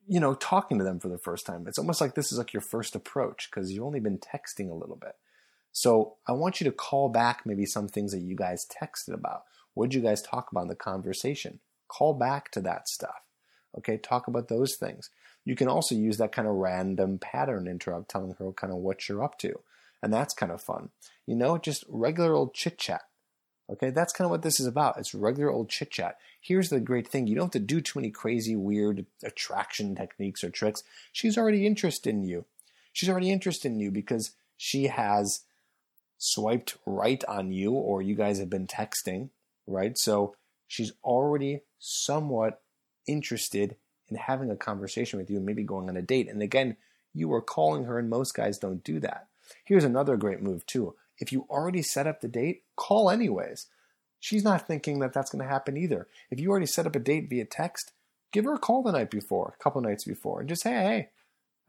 you 0.08 0.20
know 0.20 0.34
talking 0.34 0.78
to 0.78 0.84
them 0.84 1.00
for 1.00 1.10
the 1.10 1.18
first 1.18 1.46
time. 1.46 1.66
It's 1.68 1.80
almost 1.80 2.02
like 2.02 2.16
this 2.16 2.32
is 2.32 2.38
like 2.38 2.54
your 2.54 2.62
first 2.62 2.96
approach 2.96 3.50
because 3.50 3.72
you've 3.72 3.86
only 3.86 4.00
been 4.00 4.20
texting 4.20 4.70
a 4.70 4.76
little 4.76 4.98
bit. 4.98 5.16
So 5.74 6.16
i 6.28 6.34
want 6.34 6.60
you 6.60 6.66
to 6.66 6.72
call 6.72 7.08
back 7.08 7.44
maybe 7.46 7.66
some 7.66 7.88
things 7.88 8.12
that 8.12 8.20
you 8.22 8.36
guys 8.36 8.68
texted 8.68 9.14
about. 9.14 9.44
What 9.74 9.90
did 9.90 9.96
you 9.96 10.02
guys 10.02 10.22
talk 10.22 10.52
about 10.52 10.64
in 10.64 10.68
the 10.68 10.76
conversation? 10.76 11.60
Call 11.88 12.14
back 12.14 12.52
to 12.52 12.62
that 12.62 12.90
stuff 12.90 13.22
okay? 13.78 13.98
Talk 13.98 14.28
about 14.28 14.48
those 14.48 14.76
things. 14.76 15.10
You 15.46 15.56
can 15.56 15.68
also 15.68 15.96
use 15.96 16.18
that 16.18 16.32
kind 16.32 16.48
of 16.48 16.56
random 16.56 17.18
pattern 17.18 17.68
interrupt 17.68 18.10
telling 18.10 18.36
her 18.38 18.52
kind 18.52 18.72
of 18.72 18.80
what 18.80 19.08
you're 19.08 19.24
up 19.24 19.38
to 19.40 19.60
and 20.04 20.14
that's 20.14 20.34
kind 20.34 20.52
of 20.52 20.62
fun. 20.62 20.90
You 21.26 21.36
know 21.36 21.58
just 21.58 21.84
regular 21.88 22.34
old 22.34 22.54
chit 22.54 22.78
chat 22.78 23.04
Okay, 23.72 23.90
that's 23.90 24.12
kind 24.12 24.26
of 24.26 24.32
what 24.32 24.42
this 24.42 24.60
is 24.60 24.66
about. 24.66 24.98
It's 24.98 25.14
regular 25.14 25.50
old 25.50 25.70
chit 25.70 25.92
chat. 25.92 26.18
Here's 26.42 26.70
the 26.70 26.82
great 26.82 27.08
thing 27.08 27.28
you 27.28 27.36
don't 27.36 27.46
have 27.46 27.52
to 27.52 27.60
do 27.60 27.80
too 27.80 28.00
many 28.00 28.12
crazy, 28.12 28.56
weird 28.56 29.06
attraction 29.24 29.96
techniques 29.96 30.44
or 30.44 30.50
tricks. 30.50 30.84
She's 31.14 31.38
already 31.38 31.66
interested 31.66 32.10
in 32.10 32.24
you. 32.24 32.46
She's 32.92 33.08
already 33.08 33.32
interested 33.32 33.72
in 33.72 33.80
you 33.80 33.90
because 33.90 34.32
she 34.58 34.88
has 34.88 35.44
swiped 36.18 36.78
right 36.86 37.24
on 37.30 37.52
you, 37.54 37.72
or 37.72 38.02
you 38.02 38.14
guys 38.14 38.40
have 38.40 38.50
been 38.50 38.68
texting, 38.68 39.30
right? 39.66 39.98
So 39.98 40.36
she's 40.68 40.92
already 41.04 41.62
somewhat 41.80 42.62
interested 43.08 43.78
in 44.10 44.18
having 44.18 44.52
a 44.52 44.58
conversation 44.58 45.18
with 45.18 45.30
you 45.30 45.38
and 45.38 45.46
maybe 45.46 45.64
going 45.64 45.88
on 45.88 45.96
a 45.96 46.02
date. 46.02 46.28
And 46.28 46.42
again, 46.42 46.76
you 47.14 47.32
are 47.34 47.42
calling 47.42 47.86
her, 47.86 47.98
and 47.98 48.10
most 48.10 48.34
guys 48.36 48.58
don't 48.58 48.84
do 48.84 49.00
that. 49.00 49.28
Here's 49.64 49.86
another 49.86 50.18
great 50.18 50.42
move, 50.42 50.66
too 50.66 50.96
if 51.22 51.32
you 51.32 51.46
already 51.50 51.84
set 51.84 52.08
up 52.08 52.20
the 52.20 52.28
date, 52.28 52.64
call 52.76 53.10
anyways. 53.10 53.68
She's 54.20 54.44
not 54.44 54.68
thinking 54.68 55.00
that 55.00 55.14
that's 55.14 55.32
going 55.32 55.44
to 55.44 55.50
happen 55.50 55.78
either. 55.78 56.08
If 56.30 56.40
you 56.40 56.50
already 56.50 56.66
set 56.66 56.86
up 56.86 56.96
a 56.96 57.00
date 57.00 57.30
via 57.30 57.46
text, 57.46 57.94
give 58.32 58.46
her 58.46 58.56
a 58.56 58.60
call 58.60 58.84
the 58.84 58.92
night 58.92 59.10
before, 59.10 59.56
a 59.58 59.64
couple 59.64 59.82
nights 59.82 60.04
before, 60.04 60.40
and 60.40 60.50
just 60.50 60.64
say, 60.64 60.72
hey, 60.72 61.10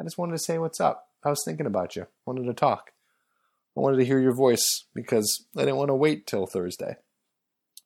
I 0.01 0.05
just 0.05 0.19
wanted 0.19 0.33
to 0.33 0.39
say 0.39 0.59
what's 0.59 0.81
up. 0.81 1.09
I 1.25 1.31
was 1.31 1.43
thinking 1.45 1.67
about 1.67 1.95
you. 1.97 2.07
Wanted 2.27 2.47
to 2.47 2.55
talk. 2.55 2.93
I 3.77 3.81
wanted 3.81 3.99
to 3.99 4.05
hear 4.05 4.19
your 4.19 4.35
voice 4.35 4.85
because 4.95 5.47
I 5.57 5.61
didn't 5.61 5.77
want 5.77 5.89
to 5.89 5.95
wait 5.95 6.27
till 6.27 6.47
Thursday. 6.47 6.97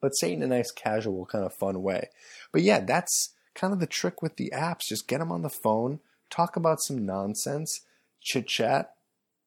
But 0.00 0.16
say 0.16 0.32
it 0.32 0.36
in 0.36 0.42
a 0.42 0.46
nice, 0.46 0.70
casual, 0.70 1.26
kind 1.26 1.44
of 1.44 1.54
fun 1.54 1.82
way. 1.82 2.08
But 2.52 2.62
yeah, 2.62 2.80
that's 2.80 3.34
kind 3.54 3.72
of 3.72 3.80
the 3.80 3.86
trick 3.86 4.22
with 4.22 4.36
the 4.36 4.52
apps. 4.54 4.88
Just 4.88 5.08
get 5.08 5.18
them 5.18 5.32
on 5.32 5.42
the 5.42 5.50
phone, 5.50 6.00
talk 6.30 6.56
about 6.56 6.80
some 6.80 7.04
nonsense, 7.04 7.82
chit 8.20 8.46
chat, 8.46 8.94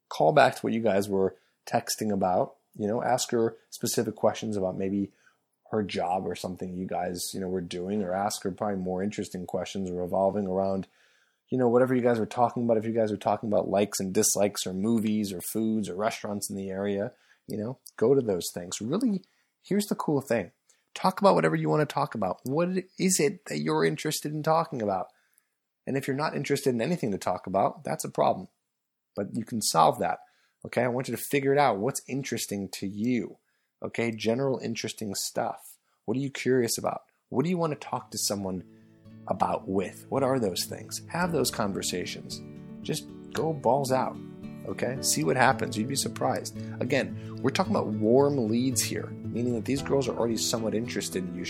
call 0.07 0.31
back 0.31 0.55
to 0.55 0.61
what 0.61 0.73
you 0.73 0.81
guys 0.81 1.09
were 1.09 1.35
texting 1.65 2.11
about. 2.11 2.55
You 2.77 2.87
know, 2.87 3.03
ask 3.03 3.31
her 3.31 3.57
specific 3.69 4.15
questions 4.15 4.55
about 4.55 4.77
maybe 4.77 5.11
her 5.71 5.83
job 5.83 6.25
or 6.25 6.35
something 6.35 6.73
you 6.73 6.87
guys, 6.87 7.31
you 7.33 7.39
know, 7.39 7.47
were 7.47 7.61
doing, 7.61 8.01
or 8.03 8.13
ask 8.13 8.43
her 8.43 8.51
probably 8.51 8.77
more 8.77 9.03
interesting 9.03 9.45
questions 9.45 9.91
revolving 9.91 10.47
around 10.47 10.87
you 11.49 11.57
know, 11.57 11.67
whatever 11.67 11.95
you 11.95 12.01
guys 12.01 12.19
were 12.19 12.25
talking 12.25 12.63
about, 12.63 12.77
if 12.77 12.85
you 12.85 12.93
guys 12.93 13.11
are 13.11 13.17
talking 13.17 13.49
about 13.49 13.69
likes 13.69 13.99
and 13.99 14.13
dislikes 14.13 14.67
or 14.67 14.73
movies 14.73 15.33
or 15.33 15.41
foods 15.41 15.89
or 15.89 15.95
restaurants 15.95 16.49
in 16.49 16.55
the 16.55 16.69
area, 16.69 17.11
you 17.47 17.57
know, 17.57 17.79
go 17.97 18.13
to 18.13 18.21
those 18.21 18.49
things. 18.53 18.79
Really, 18.79 19.23
here's 19.63 19.87
the 19.87 19.95
cool 19.95 20.21
thing 20.21 20.51
talk 20.95 21.21
about 21.21 21.35
whatever 21.35 21.55
you 21.55 21.69
want 21.69 21.87
to 21.87 21.93
talk 21.93 22.13
about. 22.15 22.39
What 22.43 22.69
is 22.97 23.19
it 23.19 23.45
that 23.45 23.59
you're 23.59 23.85
interested 23.85 24.33
in 24.33 24.43
talking 24.43 24.81
about? 24.81 25.07
And 25.87 25.97
if 25.97 26.07
you're 26.07 26.17
not 26.17 26.35
interested 26.35 26.73
in 26.73 26.81
anything 26.81 27.11
to 27.11 27.17
talk 27.17 27.47
about, 27.47 27.83
that's 27.83 28.03
a 28.03 28.11
problem. 28.11 28.47
But 29.15 29.27
you 29.33 29.43
can 29.43 29.61
solve 29.61 29.99
that. 29.99 30.19
Okay, 30.65 30.83
I 30.83 30.87
want 30.89 31.07
you 31.07 31.15
to 31.15 31.21
figure 31.21 31.53
it 31.53 31.59
out. 31.59 31.77
What's 31.77 32.01
interesting 32.07 32.67
to 32.73 32.87
you? 32.87 33.37
Okay, 33.81 34.11
general 34.11 34.59
interesting 34.59 35.15
stuff. 35.15 35.77
What 36.05 36.17
are 36.17 36.19
you 36.19 36.29
curious 36.29 36.77
about? 36.77 37.03
What 37.29 37.43
do 37.43 37.49
you 37.49 37.57
want 37.57 37.71
to 37.71 37.87
talk 37.87 38.11
to 38.11 38.17
someone 38.17 38.63
about 39.27 39.69
with? 39.69 40.05
What 40.09 40.23
are 40.23 40.39
those 40.39 40.65
things? 40.65 41.01
Have 41.07 41.31
those 41.31 41.49
conversations. 41.49 42.41
Just 42.81 43.07
go 43.31 43.53
balls 43.53 43.91
out. 43.91 44.17
Okay? 44.67 44.97
See 45.01 45.23
what 45.23 45.37
happens. 45.37 45.77
You'd 45.77 45.87
be 45.87 45.95
surprised. 45.95 46.57
Again, 46.81 47.37
we're 47.41 47.51
talking 47.51 47.71
about 47.73 47.87
warm 47.87 48.49
leads 48.49 48.81
here, 48.81 49.09
meaning 49.23 49.53
that 49.53 49.65
these 49.65 49.81
girls 49.81 50.07
are 50.07 50.17
already 50.17 50.37
somewhat 50.37 50.75
interested 50.75 51.23
in 51.23 51.35
you, 51.35 51.45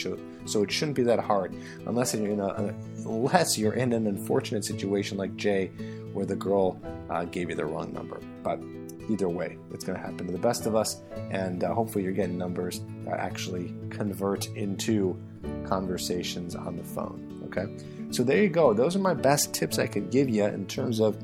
so 0.45 0.63
it 0.63 0.72
shouldn't 0.72 0.95
be 0.95 1.04
that 1.04 1.19
hard, 1.19 1.54
unless 1.88 2.13
you're 2.13 2.30
in 2.30 2.39
a, 2.39 2.76
unless 3.06 3.58
you're 3.58 3.74
in 3.74 3.91
an 3.91 4.08
unfortunate 4.08 4.63
situation 4.63 5.17
like 5.17 5.36
Jay, 5.36 5.72
where 6.13 6.26
the 6.26 6.36
girl 6.36 6.80
uh, 7.10 7.26
gave 7.26 7.50
you 7.50 7.56
the 7.56 7.65
wrong 7.65 7.93
number. 7.93 8.19
But 8.43 8.62
either 9.10 9.30
way, 9.30 9.58
it's 9.72 9.84
going 9.84 9.98
to 10.00 10.06
happen 10.06 10.28
to 10.28 10.32
the 10.32 10.39
best 10.39 10.65
of 10.65 10.76
us, 10.76 11.02
and 11.32 11.63
uh, 11.63 11.74
hopefully 11.74 12.04
you're 12.04 12.13
getting 12.13 12.38
numbers 12.38 12.82
that 13.06 13.19
actually 13.19 13.74
convert 13.89 14.48
into 14.56 15.19
conversations 15.65 16.56
on 16.56 16.76
the 16.78 16.84
phone. 16.84 17.26
Okay. 17.45 17.67
So 18.12 18.24
there 18.24 18.41
you 18.41 18.50
go. 18.50 18.74
Those 18.74 18.95
are 18.95 19.00
my 19.00 19.13
best 19.13 19.54
tips 19.54 19.80
I 19.80 19.88
could 19.88 20.12
give 20.12 20.30
you 20.30 20.45
in 20.45 20.65
terms 20.67 21.00
of 21.00 21.17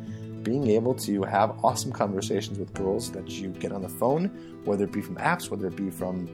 being 0.44 0.70
able 0.70 0.94
to 0.94 1.24
have 1.24 1.60
awesome 1.64 1.92
conversations 1.92 2.60
with 2.60 2.74
girls 2.74 3.12
that 3.12 3.28
you 3.30 3.50
get 3.50 3.72
on 3.72 3.82
the 3.82 3.90
phone, 3.90 4.26
whether 4.64 4.86
it 4.86 4.92
be 4.92 5.02
from 5.02 5.16
apps, 5.18 5.50
whether 5.50 5.68
it 5.68 5.76
be 5.76 5.90
from 5.90 6.30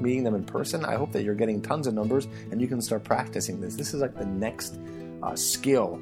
meeting 0.00 0.24
them 0.24 0.34
in 0.34 0.44
person. 0.44 0.84
I 0.84 0.96
hope 0.96 1.12
that 1.12 1.22
you're 1.22 1.34
getting 1.34 1.62
tons 1.62 1.86
of 1.86 1.94
numbers 1.94 2.26
and 2.50 2.60
you 2.60 2.68
can 2.68 2.80
start 2.80 3.04
practicing 3.04 3.60
this. 3.60 3.76
This 3.76 3.94
is 3.94 4.00
like 4.00 4.16
the 4.16 4.26
next 4.26 4.78
uh, 5.22 5.34
skill. 5.36 6.00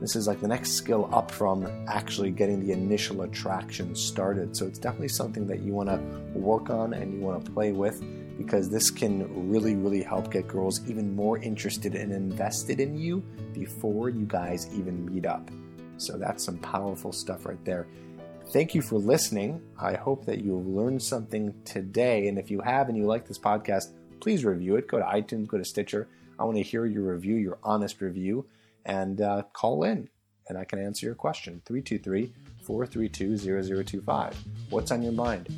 This 0.00 0.14
is 0.14 0.28
like 0.28 0.40
the 0.40 0.48
next 0.48 0.72
skill 0.72 1.08
up 1.12 1.30
from 1.30 1.66
actually 1.88 2.30
getting 2.30 2.64
the 2.64 2.72
initial 2.72 3.22
attraction 3.22 3.94
started. 3.96 4.56
So 4.56 4.66
it's 4.66 4.78
definitely 4.78 5.08
something 5.08 5.46
that 5.48 5.60
you 5.60 5.72
want 5.72 5.88
to 5.88 5.98
work 6.38 6.70
on 6.70 6.94
and 6.94 7.12
you 7.12 7.20
want 7.20 7.44
to 7.44 7.50
play 7.50 7.72
with 7.72 8.02
because 8.38 8.70
this 8.70 8.90
can 8.90 9.50
really, 9.50 9.74
really 9.74 10.02
help 10.02 10.30
get 10.30 10.46
girls 10.46 10.88
even 10.88 11.16
more 11.16 11.38
interested 11.38 11.96
and 11.96 12.12
invested 12.12 12.78
in 12.78 12.96
you 12.96 13.20
before 13.52 14.08
you 14.08 14.24
guys 14.24 14.68
even 14.72 15.04
meet 15.12 15.26
up. 15.26 15.50
So 15.96 16.16
that's 16.16 16.44
some 16.44 16.58
powerful 16.58 17.12
stuff 17.12 17.44
right 17.44 17.62
there. 17.64 17.88
Thank 18.52 18.76
you 18.76 18.82
for 18.82 18.96
listening. 18.96 19.60
I 19.78 19.94
hope 19.94 20.24
that 20.26 20.38
you 20.38 20.56
have 20.56 20.66
learned 20.66 21.02
something 21.02 21.52
today. 21.64 22.28
And 22.28 22.38
if 22.38 22.50
you 22.50 22.60
have 22.60 22.88
and 22.88 22.96
you 22.96 23.04
like 23.04 23.26
this 23.26 23.38
podcast, 23.38 23.88
please 24.20 24.44
review 24.44 24.76
it. 24.76 24.86
Go 24.86 24.98
to 24.98 25.04
iTunes, 25.04 25.48
go 25.48 25.58
to 25.58 25.64
Stitcher. 25.64 26.06
I 26.38 26.44
want 26.44 26.56
to 26.56 26.62
hear 26.62 26.86
your 26.86 27.12
review, 27.12 27.34
your 27.34 27.58
honest 27.64 28.00
review, 28.00 28.46
and 28.88 29.20
uh, 29.20 29.42
call 29.52 29.84
in 29.84 30.08
and 30.48 30.58
I 30.58 30.64
can 30.64 30.78
answer 30.78 31.06
your 31.06 31.14
question. 31.14 31.62
323 31.66 32.32
432 32.64 33.84
0025. 33.84 34.36
What's 34.70 34.90
on 34.90 35.02
your 35.02 35.12
mind? 35.12 35.48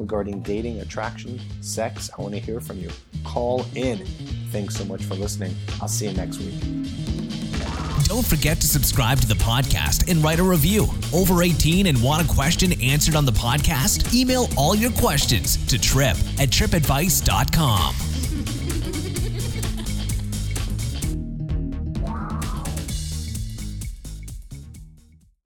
regarding 0.00 0.40
dating, 0.40 0.80
attraction, 0.80 1.40
sex. 1.60 2.10
I 2.18 2.22
want 2.22 2.34
to 2.34 2.40
hear 2.40 2.60
from 2.60 2.78
you. 2.78 2.90
Call 3.22 3.64
in. 3.74 4.04
Thanks 4.50 4.74
so 4.74 4.84
much 4.84 5.04
for 5.04 5.14
listening. 5.14 5.54
I'll 5.80 5.88
see 5.88 6.08
you 6.08 6.16
next 6.16 6.38
week. 6.38 6.54
Don't 8.04 8.26
forget 8.26 8.60
to 8.60 8.66
subscribe 8.66 9.20
to 9.20 9.28
the 9.28 9.34
podcast 9.34 10.10
and 10.10 10.24
write 10.24 10.40
a 10.40 10.42
review. 10.42 10.88
Over 11.14 11.44
18 11.44 11.86
and 11.86 12.02
want 12.02 12.28
a 12.28 12.28
question 12.28 12.72
answered 12.82 13.14
on 13.14 13.24
the 13.24 13.32
podcast? 13.32 14.12
Email 14.12 14.48
all 14.56 14.74
your 14.74 14.90
questions 14.92 15.64
to 15.66 15.78
trip 15.78 16.16
at 16.40 16.48
tripadvice.com. 16.48 18.09